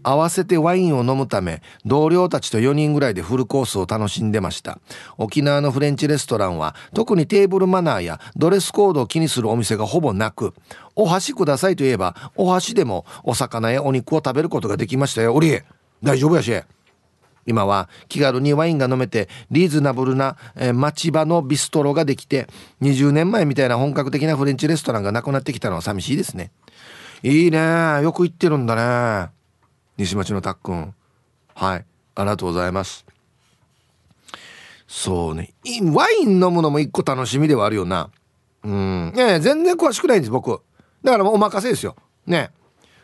[0.05, 4.80] 合わせてワインを飲むため、同僚たちと4人ぐらいでフルコースを楽しんでました。
[5.16, 10.55] 沖縄のフレンチレストランは、特にテーブルマナーやドレスコードを気にするお店がほぼなく、
[10.97, 15.35] お箸くださいといえば、お箸でもお魚やお肉を食べることができましたよ。
[15.35, 15.61] おり、
[16.03, 16.53] 大丈夫やし。
[17.47, 22.47] 今は気軽にワインが飲めてリーズナブルな、え町場のビストロができて
[22.82, 26.53] 20年前みたいな本格的なフレンチレストランがなくなってきたのは寂しいですね。
[27.22, 27.59] いいね。
[28.03, 29.30] よく行ってるんだね。
[29.97, 30.95] 西町のたっくん。
[31.55, 31.84] はい。
[32.14, 33.05] ありがとうございます。
[34.86, 35.55] そうね。
[35.95, 38.11] ワイン飲むのも一個楽しみではあるよな。
[38.64, 39.12] うん。
[39.14, 40.61] ね全然詳しくないんです僕。
[41.03, 41.97] だからもうお任せですよ。
[42.26, 42.51] ね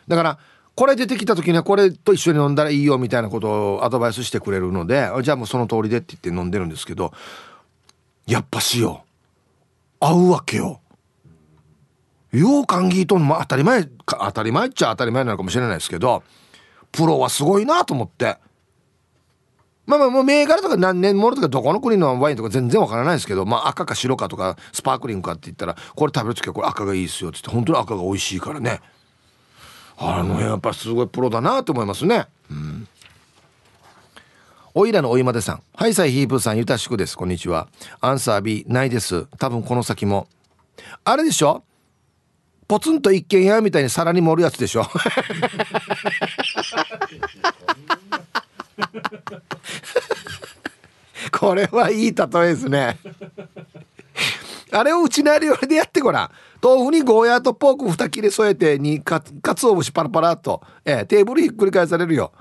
[0.07, 0.39] だから
[0.79, 7.13] これ出てきた時にはこれと一緒に飲んだらいいよみたいなことをアドバイスしてくれるのでじゃあもうその通りでって言って飲んでるんですけど
[8.29, 9.03] やっぱしよ
[9.99, 10.81] 合うわけよ。
[12.31, 16.23] よう感ギーとも当たり前当たり前っちゃ当たり前なのかもしれないですけど
[16.93, 18.37] プロはすごいなと思って
[19.85, 28.81] まあまあもう銘柄とか何年ものとかどこの国のワインとか全然わからないですけどまあ赤か白かとかスパークリングかって言ったらこれ食べる時はこれ赤がいいですよって言って本当に赤が美味しいからね
[30.01, 32.27] あのやっぱすごいプロだなと思いますね。
[32.51, 32.87] うん。
[34.75, 35.63] おいらのおいまでさん。
[35.75, 37.17] はいさいヒープーさんゆたしくです。
[37.17, 37.67] こんにちは。
[38.01, 39.27] アンサー B ないです。
[39.39, 40.29] 多分この先も。
[41.05, 41.65] あれでしょ？
[42.69, 44.85] ポツンと一軒家みたいに皿に盛るやつでしょ？
[51.33, 52.97] これはいい例えですね。
[54.73, 56.31] あれをうちなりよりでやってごらん。
[56.63, 62.33] 豆腐にゴーヤーとポーク2切れ添えてにかかつお節パラパラっと、えー、テーブルひっくり返されるよ。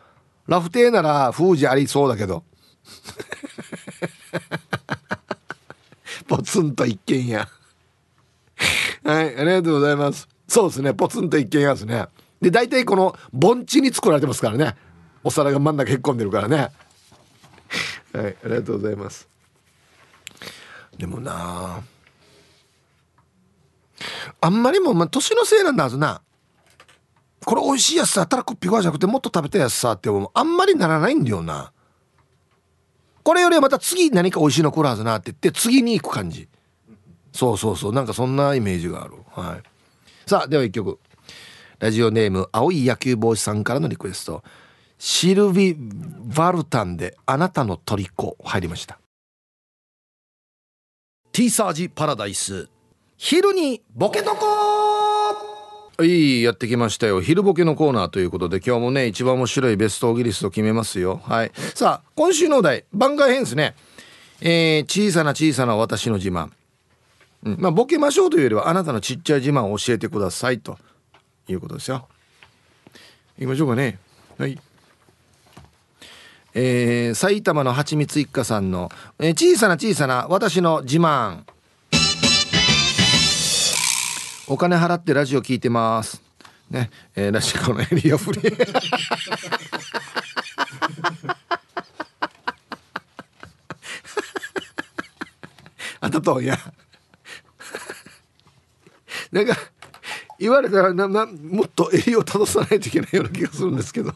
[0.48, 2.44] ラフテーなら封じありそうだけど。
[6.28, 7.48] ポツンと一軒家。
[9.04, 10.28] はいありがとうございます。
[10.48, 12.08] そうですねポツンと一軒家ですね。
[12.42, 14.76] で大体この盆地に作られてますからね。
[15.24, 16.72] お皿が真ん中へっこんでるからね。
[18.14, 19.28] はいありがとうございます。
[20.98, 21.97] でもなあ。
[24.42, 26.22] あんまりもまあ年のせいなんだはずな。
[27.46, 31.72] これ美味しいやつさたらこっぴこじゃなくてもっと食べたいやつさってもあんまりならないんだよな。
[33.24, 36.48] これよりはまた次何か美味しいの来るはずなって言って次に行く感じ。
[37.34, 37.94] そうそうそう。
[37.94, 39.16] なんかそんなイメージがある。
[39.32, 39.64] はい。
[40.30, 41.00] さあでは一曲。
[41.80, 44.44] ラジオネーム青い野球帽子さんからのリクエスト。
[44.98, 49.00] シルビ・ヴァルタンであなたの虜入りました。
[51.32, 52.68] ティーサージパラダイス。
[53.18, 54.46] 昼にボケとこ
[55.98, 57.22] はいやってきましたよ。
[57.22, 61.22] 昼ボケのコーナーということで今日もね一番面白いベストオギリスト決めますよ。
[61.26, 61.52] はい。
[61.74, 63.76] さあ今週のお題番外編ですね。
[64.42, 66.52] えー、小さな小さな私の自慢、
[67.44, 70.78] うん、まあボケましょうというよりはあなたのちっちゃい自慢を教えてくださいと。
[71.52, 72.08] いうことですよ。
[73.38, 74.00] 行きましょうかね。
[74.38, 74.60] はい。
[76.54, 78.90] えー、埼玉のはちみつ一家さんの、
[79.20, 81.44] えー、小さな小さな私の自慢。
[84.50, 86.22] お金払ってラジオ聞いてます。
[86.70, 86.90] ね。
[87.16, 88.78] えー、ラジコのエリアフリー。
[96.00, 96.58] あたといや
[99.32, 99.58] なんか
[100.40, 104.14] 言われたらななもっと襟を正さないといけないような気がするんですけど。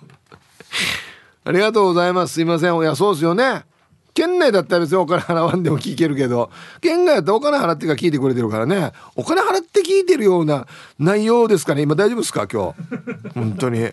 [1.43, 2.35] ありがとうございます。
[2.35, 2.77] すいません。
[2.77, 3.65] いやそうですよね。
[4.13, 6.51] 県内だったら別にお金払わんでも聞けるけど
[6.81, 8.91] 県外だったらお金払ってから聞いてくれてるからね。
[9.15, 10.67] お金払って聞いてるような
[10.99, 11.81] 内容ですかね。
[11.81, 12.47] 今大丈夫ですか？
[12.47, 13.29] 今日。
[13.33, 13.91] 本当に。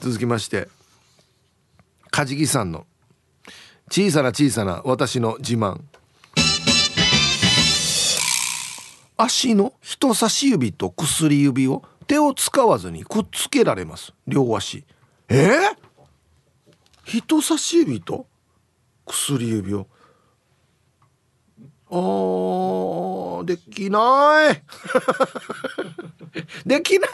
[0.00, 0.68] 続きまして。
[2.10, 2.86] カジキさんの。
[3.90, 5.80] 小さな小さな私の自慢。
[9.16, 14.12] 足の人差し指と薬指を手を使わずにくっつけられます。
[14.26, 14.84] 両足。
[15.28, 15.76] えー、
[17.04, 18.26] 人差し指と？
[19.12, 19.86] 薬指を。
[21.90, 24.62] あーできない。
[26.64, 27.10] できない。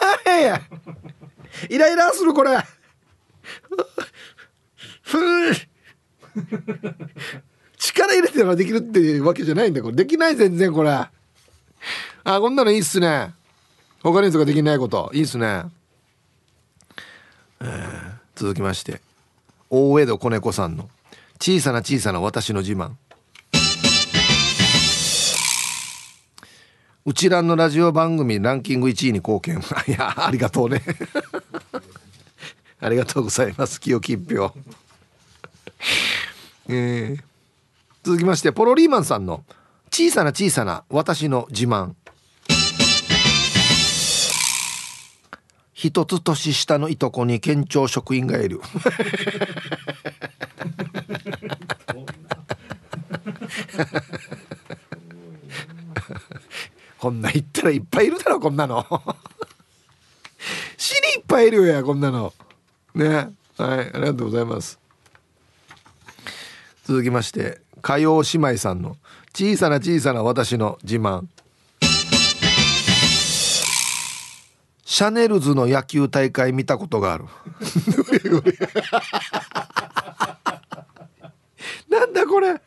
[1.69, 2.57] イライラするこれ。
[7.77, 9.95] 力入れてればできるっていうわけじゃないんだこれ。
[9.95, 10.91] できない全然これ。
[10.91, 11.11] あ
[12.23, 13.33] こんなのいいっすね。
[14.01, 15.11] 他の人ができないこと。
[15.13, 15.65] いいっすね、
[17.59, 19.01] えー、続きまして。
[19.69, 20.89] 大江戸子猫さんの。
[21.41, 22.91] 小さな小さな私の自慢。
[27.05, 29.59] うちらのラジオ番組ランキング1位に貢献。
[29.87, 30.83] いやありがとうね。
[32.81, 33.79] ありがとうございます。
[33.79, 34.53] 清き一票。
[36.67, 37.23] えー、
[38.03, 39.45] 続きましてポロリーマンさんの
[39.91, 41.93] 小さな小さな私の自慢。
[45.73, 48.59] 一つ年下のいとこに県庁職員がいる。
[56.99, 58.85] こんな言ったらいっぱいいるだろこんなの。
[60.77, 62.33] 死にいっぱいいるよやこんなの。
[62.95, 63.33] ね。
[63.57, 64.79] はいありがとうございます。
[66.85, 68.97] 続きまして火曜姉妹さんの
[69.33, 71.25] 小さな小さな私の自慢。
[74.85, 77.25] シャネルズの野球大会見たことがある。
[81.87, 82.59] なんだこれ。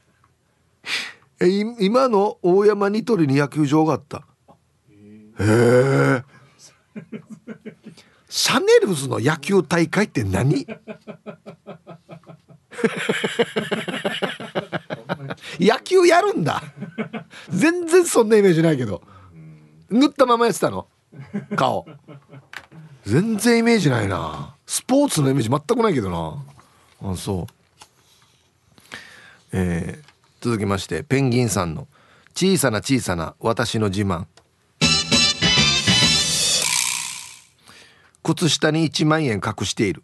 [1.45, 1.49] え
[1.81, 4.19] 今の大山ニトリに野球場があった。
[4.19, 4.23] へ
[5.41, 6.23] え
[8.29, 10.67] シャネルズの野球大会って何？
[15.59, 16.63] 野球やるんだ。
[17.51, 19.03] 全然そんなイメージないけど。
[19.91, 20.87] 塗ったままやってたの？
[21.57, 21.87] 顔。
[23.05, 24.55] 全然イメージないな。
[24.65, 27.11] スポーツのイメージ全くないけどな。
[27.11, 27.47] あそう。
[29.53, 30.12] えー、
[30.43, 31.87] 続きましてペンギンさんの
[32.35, 34.27] 「小さな小さな私の自慢」
[38.25, 40.03] 靴下に1万円隠している。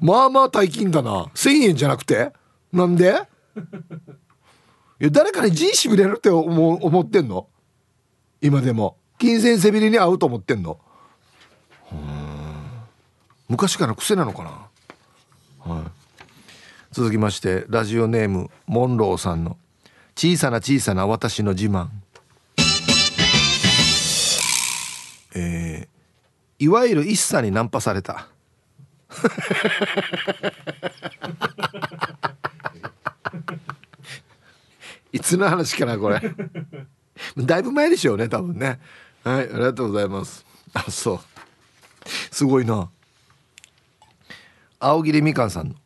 [0.00, 1.26] まあまあ大金だな。
[1.34, 2.32] 1,000円じゃなくて？
[2.72, 3.22] なんで？
[5.00, 7.46] いや誰かに人しびれるって思思ってんの？
[8.40, 8.96] 今でも。
[9.18, 10.80] 金銭背びれに合うと思ってんの？
[13.48, 15.84] 昔から癖なのかな、はい、
[16.92, 19.56] 続きましてラジオネームモンローさんの
[20.16, 21.86] 「小さな小さな私の自慢」
[25.32, 28.26] えー、いわゆる一茶にナンパされた。
[35.12, 36.20] いつの話かなこれ。
[37.36, 38.80] だいぶ前でしょうね多分ね。
[39.22, 40.44] はいありがとうございます。
[40.74, 41.20] あそう。
[42.32, 42.90] すごいな。
[44.80, 45.76] 青桐みかんさんの。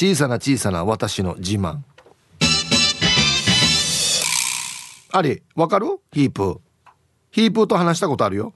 [0.00, 1.78] 小さな小さな私の自慢。
[5.10, 5.86] ありわかる？
[6.12, 6.42] ヒープ。
[6.42, 6.58] ー
[7.32, 8.54] ヒープーと話したことあるよ。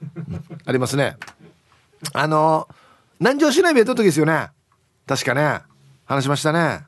[0.64, 1.18] ありますね。
[2.14, 2.66] あの
[3.18, 4.48] 南城市内弁当の時ですよね。
[5.06, 5.60] 確かね。
[6.06, 6.80] 話しましたね。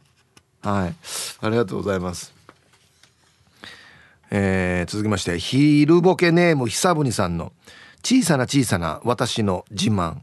[0.63, 0.95] はい。
[1.43, 2.33] ありがとうございます。
[4.31, 7.53] えー、続きましてヒールボケネーム久ぶにさんの
[8.03, 10.21] 小さな小さな私の自慢。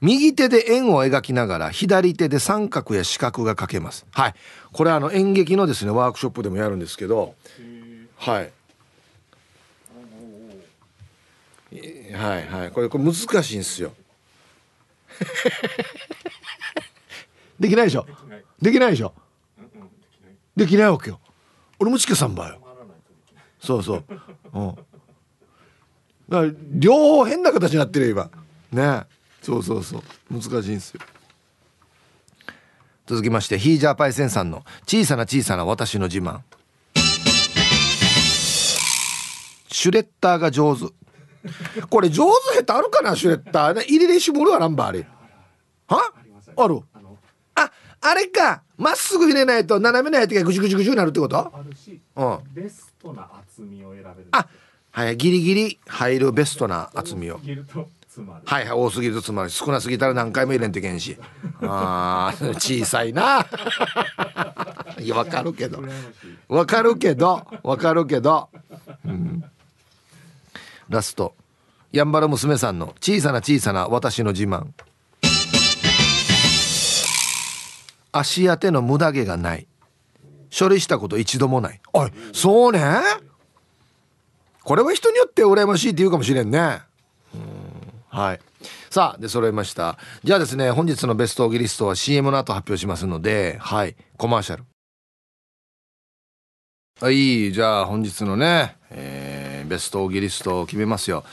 [0.00, 4.06] 右手で円を描きながら左手で三角や四角が描けます。
[4.12, 4.34] はい。
[4.72, 7.34] これあの演劇のですねワークショップでもやるんですけど。
[8.16, 8.50] はい。
[12.14, 12.70] はいはい。
[12.70, 13.92] これこれ難しいんですよ。
[17.60, 18.06] できないでしょ？
[18.60, 19.12] できないでしょ？
[20.56, 21.20] できないわけよ。
[21.78, 22.58] 俺もちかさんばよ。
[23.60, 24.04] そうそう。
[24.54, 24.74] うん。
[26.28, 28.30] だから両方変な形になってる今。
[28.72, 29.02] ね。
[29.42, 30.02] そうそうそう。
[30.30, 31.00] 難しいんですよ。
[33.06, 36.40] 続きましてヒージャーパイセンさんの小さな小さな私の自慢。
[39.72, 40.86] シュレッダーが上手。
[41.88, 43.82] これ上手下手あるかなシュレッダーね。
[43.88, 45.06] 入れで絞るわナンバーあれ。
[45.88, 46.12] は？
[46.56, 46.80] ある。
[47.54, 47.70] あ
[48.02, 48.62] あれか。
[48.76, 51.38] まっすぐ入れないと斜めない時がぐじゅぐじゅぐじゅになるってこと？
[51.38, 54.28] あるし、うん、ベストな厚みを選べる。
[54.32, 54.46] あ
[54.90, 57.40] はいギリギリ入るベストな厚みを
[58.44, 61.16] はいはい多すぎるとつまり少なすぎたら何回も入れんといけんし。
[61.62, 63.46] あ小さいな。
[64.98, 65.82] いやわかるけど。
[66.48, 68.48] わかるけどわかるけど、
[69.04, 69.44] うん、
[70.88, 71.34] ラスト。
[71.92, 74.66] やんばる娘さんの小さな小さな私の自慢。
[78.12, 79.66] 足当ての無駄毛がない。
[80.56, 81.80] 処理したこと一度もない。
[81.92, 82.80] おいそうね。
[84.62, 86.82] これは人によって羨ましいって言うかもしれんね
[88.10, 88.40] はい。
[88.90, 89.96] さあで揃いました。
[90.24, 93.96] じゃあですね本日のベストオギリストは CM の後発表しますのではい。
[94.16, 94.64] コマーシャル。
[97.00, 101.24] はいじゃあ本日のね、えー、ベストオギリストを決めますよ。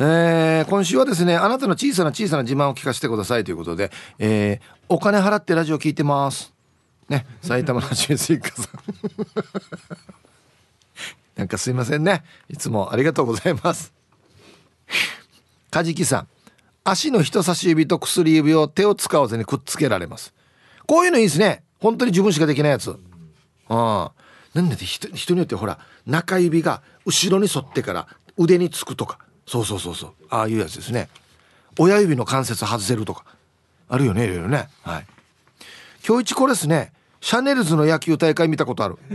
[0.00, 6.52] えー、今週はですねあなたの小さな小さな自慢を聞かせてくださいということで、えー、お金払ってラジオ聞いてます。
[7.08, 8.68] ね埼玉のはちみつ一家さん。
[11.36, 12.24] なんかすいませんね。
[12.48, 13.92] いつもありがとうございます。
[15.70, 16.28] カジキさん。
[16.82, 20.34] 足の人差し指と薬指を手を使わずにくっつけられます。
[20.86, 21.62] こういうのいいですね。
[21.78, 22.90] 本当に自分しかできないやつ。
[23.68, 24.12] ああ
[24.54, 29.18] なんで人人によってほら中指が後ろに沿ってから腕につくとか。
[29.46, 30.14] そうそうそうそう。
[30.30, 31.08] ああいうやつですね。
[31.78, 33.24] 親指の関節外せるとか。
[33.88, 34.68] あるよねいろいろね。
[34.82, 35.06] はい。
[36.06, 36.92] 今日一これですね。
[37.20, 38.96] シャネルズの野球大会見たことある。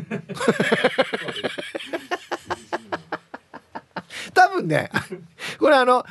[4.34, 4.92] 多分ね
[5.60, 6.06] これあの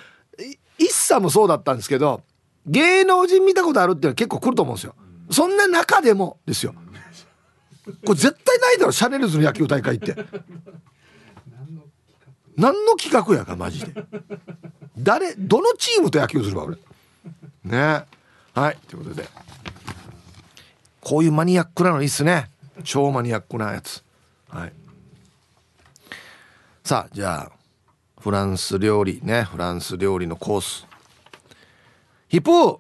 [0.78, 2.22] 一茶もそうだったんですけど
[2.66, 4.94] 芸能人見たことあるっていうのは結構来ると思うんですよ。
[5.30, 6.74] そんな中でもですよ。
[8.04, 10.14] これ絶対ないだろシャネルズの野球大会って。
[12.56, 13.92] 何の企画やかマジで。
[14.96, 16.76] 誰どのチームと野球するわ俺。
[17.64, 18.04] ね。
[18.54, 19.28] はいということで。
[21.00, 22.50] こういうマニアックなのいいっすね。
[22.82, 24.02] 超マニアックなやつ。
[24.48, 24.72] はい。
[26.82, 27.52] さあじゃあ
[28.24, 30.86] フランス料理ねフランス料理のコース。
[32.26, 32.78] ヒプー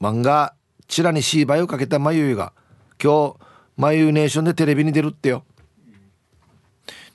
[0.00, 0.54] 漫画
[0.86, 2.52] チラにシーバイをかけた眉が
[3.02, 3.36] 今日
[3.76, 5.42] 眉ネーションでテレビに出るってよ。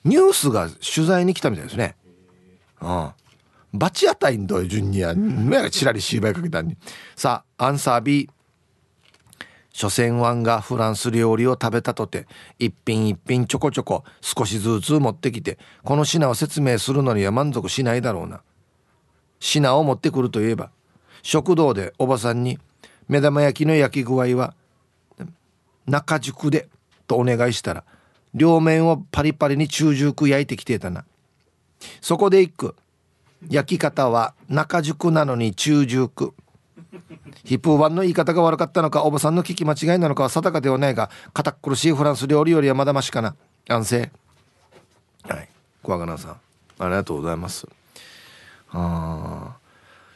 [0.04, 1.96] ニュースが取材に来たみたいですね。
[2.82, 3.10] うん。
[3.72, 5.14] バチ当たりんど順にや
[5.70, 6.76] チラリシーバイかけたんに。
[7.16, 8.28] さあアンサー B
[9.74, 12.28] 所詮ワンがフランス料理を食べたとて
[12.60, 18.40] 一品一品ちょこちょこ少しずつ持ってきてこの品を説明するのには満足しないだろうな。
[19.40, 20.70] 品を持ってくるといえば
[21.22, 22.60] 食堂でおばさんに
[23.08, 24.54] 目玉焼きの焼き具合は
[25.86, 26.68] 中熟で
[27.08, 27.84] とお願いしたら
[28.32, 31.04] 両面をパリパリに中熟焼いてきてたな。
[32.00, 32.76] そこで一句。
[33.50, 36.32] 焼き方は中熟なのに中熟
[37.44, 43.36] ヒップーワンの言い方が悪かったのかおばさんの聞き間違いなのかは定かではないが堅苦しいフランス料理よりはまだましかな。
[43.68, 44.10] 安静。
[45.28, 45.48] はい。
[45.82, 46.40] 小若菜さん。
[46.78, 47.68] ありがとうございます。
[48.70, 49.56] あ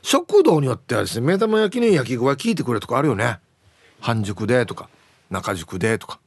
[0.03, 3.39] 食堂によってはですね目玉焼きの焼き具合聞いてくれとかあるよね。
[4.01, 4.89] 半熟でとか
[5.31, 6.18] 中熟でとか。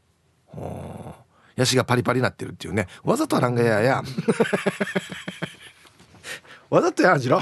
[1.55, 2.87] ヤシがパリパリになってるっていうね。
[3.03, 4.03] わざとはなんがやや。
[6.69, 7.41] わざとやんじろ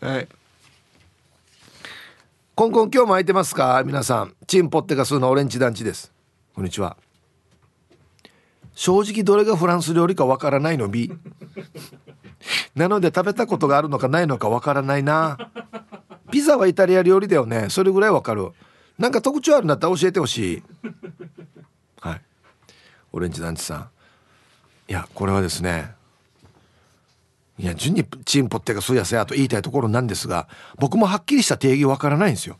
[0.00, 0.28] はい。
[2.54, 3.82] コンコン今日も空いてますか？
[3.84, 4.34] 皆さん。
[4.46, 6.10] チンポッテガスのオレンジ団地です。
[6.54, 6.96] こんにちは。
[8.74, 11.12] 正直どれがフランス料理かわからないの？B
[12.74, 15.50] なので食べたことがあるのかないのかわからないな。
[16.30, 17.68] ピザはイタリア料理だよね。
[17.68, 18.52] それぐらいわかる。
[18.98, 20.62] なんか特徴あるんだったら教えてほしい。
[22.00, 22.20] はい。
[23.12, 23.90] オレンジ団地さん。
[24.88, 25.90] いやこれはですね
[27.60, 30.48] いや順にチンポってかそうやせやと言いたいところなんですが
[30.78, 32.56] 僕もはっきりした定義わからないんですよ。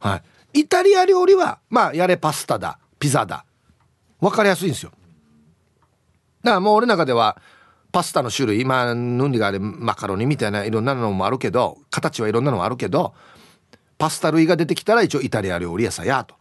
[0.00, 0.16] は
[0.52, 0.60] い。
[0.60, 3.44] イタリア料理はまあやれパスタだピザだ
[4.20, 4.90] 分かりやすいんですよ。
[6.42, 7.40] だからもう俺の中では
[7.92, 13.14] パスタの種類今ヌンリがあれマカロニみたいないろんなのもあるけど形はいろんなのもあるけど
[13.96, 16.34] パスタ類が出てきたら一応イタリア料理屋さんやと。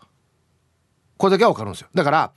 [1.18, 1.90] これだけは分かるんですよ。
[1.94, 2.32] だから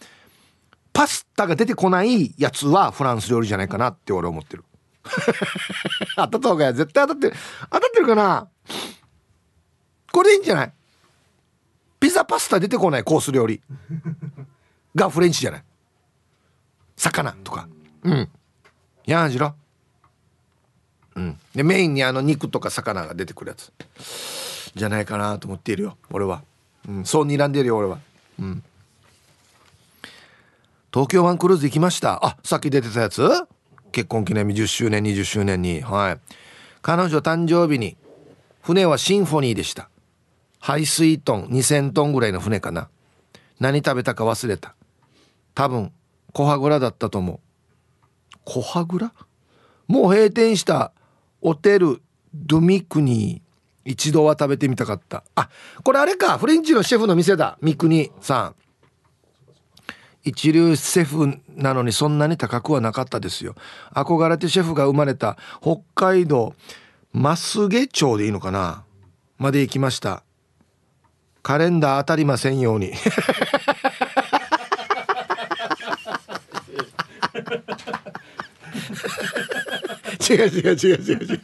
[0.93, 4.65] パスタが出てこないやつはフランス料理じゃないかなって俺は思ってる。
[6.17, 7.37] 当たった方がや絶対当たってる。
[7.71, 8.49] 当たってるかな？
[10.13, 10.73] これでいいんじゃない？
[11.99, 13.61] ピザパスタ出てこないコース料理。
[14.95, 15.65] がフレンチじゃない？
[16.97, 17.69] 魚とか。
[18.03, 18.29] うん。
[19.07, 19.55] やんじろ。
[21.15, 21.39] うん。
[21.55, 23.73] でメインにあの肉とか魚が出てくるやつ。
[24.75, 26.45] じゃないかなと思っているよ俺は、
[26.89, 27.99] うん、そう睨んでるよ俺は。
[28.39, 28.63] うん。
[30.93, 32.25] 東京湾クルーズ行きました。
[32.25, 33.29] あさっき出てたやつ？
[33.93, 36.20] 結婚記念日10周年20周年にはい。
[36.82, 37.97] 彼女誕生日に
[38.62, 39.91] 船はシンフォニーでした。
[40.59, 42.88] 排水トン2000トンぐらいの船かな。
[43.59, 44.74] 何食べたか忘れた。
[45.55, 45.93] 多分
[46.32, 47.41] 小羽倉だったと思う。
[48.45, 49.12] 小羽倉？
[49.88, 50.93] もう閉店した
[51.43, 52.01] ホテル
[52.34, 53.51] ドミクニー。
[53.84, 55.24] 一度は食べてみたかった。
[55.34, 55.49] あ
[55.82, 56.38] これあれか。
[56.38, 57.59] フレンチのシェフの店だ。
[57.61, 58.55] 三国さん。
[60.23, 63.55] 一流シェフなのにそんなに高くはなかったですよ。
[63.95, 66.55] 憧れてシェフが生まれた北海道
[67.14, 68.85] 増毛町でいいのかな？
[69.39, 70.23] まで行きました。
[71.43, 72.93] カレンダー当たりませんように。
[80.29, 81.41] 違う違う違う違う違う。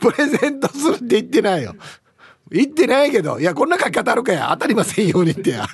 [0.00, 1.74] プレゼントするって言ってないよ。
[2.50, 4.48] 言ってないけどいやこんな書き方あるかや。
[4.52, 5.66] 当たりませんようにってや。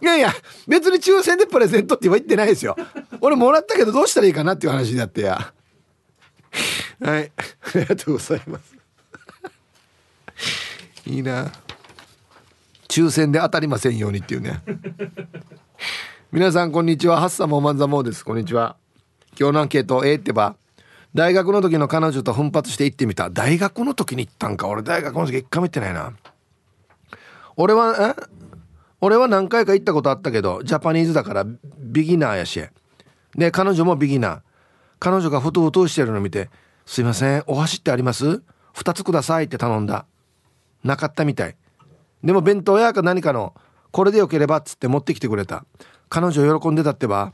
[0.00, 0.32] いやいや
[0.66, 2.76] 別に抽選でプレゼントって言ってないですよ。
[3.20, 5.52] 俺もらったけどどうしたらいいかなっていう話になってや。
[7.00, 7.32] はい。
[7.74, 8.76] ありがとうございます。
[11.06, 11.50] いいな。
[12.88, 14.60] 抽選で当たりませんようにっていうね。
[16.30, 17.20] 皆さんこんにちは。
[17.20, 18.24] ハッサモーマンザモです。
[18.24, 18.76] こんにちは。
[19.38, 20.56] 今日のアンケートええってば
[21.14, 23.30] 大学の時の彼女と奮発して行ってみた。
[23.30, 24.68] 大学の時に行ったんか。
[24.68, 26.12] 俺大学の時一回も行ってないな。
[27.56, 28.42] 俺はえ？
[29.02, 31.44] 俺は何回か行ったことあったけどジャパニーズだから
[31.78, 32.62] ビギナーやし。
[33.36, 34.40] で彼女もビギナー。
[35.00, 36.48] 彼女がふとふとしてるの見て
[36.86, 38.42] 「すいませんお箸ってあります
[38.74, 40.06] ?2 つください」って頼んだ。
[40.84, 41.56] なかったみたい。
[42.22, 43.54] でも弁当屋か何かの
[43.90, 45.64] これでよければっつって持ってきてくれた。
[46.08, 47.32] 彼女喜んでたってば。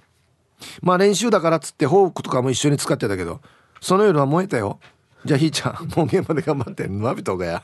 [0.80, 3.42] まあ練習だからっつってフォークとかも一緒に使ってたけど
[3.82, 4.80] その夜は燃えたよ。
[5.26, 6.86] じゃあひーちゃんもう現場で頑張って。
[6.86, 7.62] んのびとがや。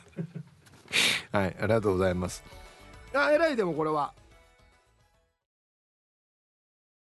[1.33, 2.45] はいありがとうございます。
[3.15, 4.13] あ偉いでもこれは。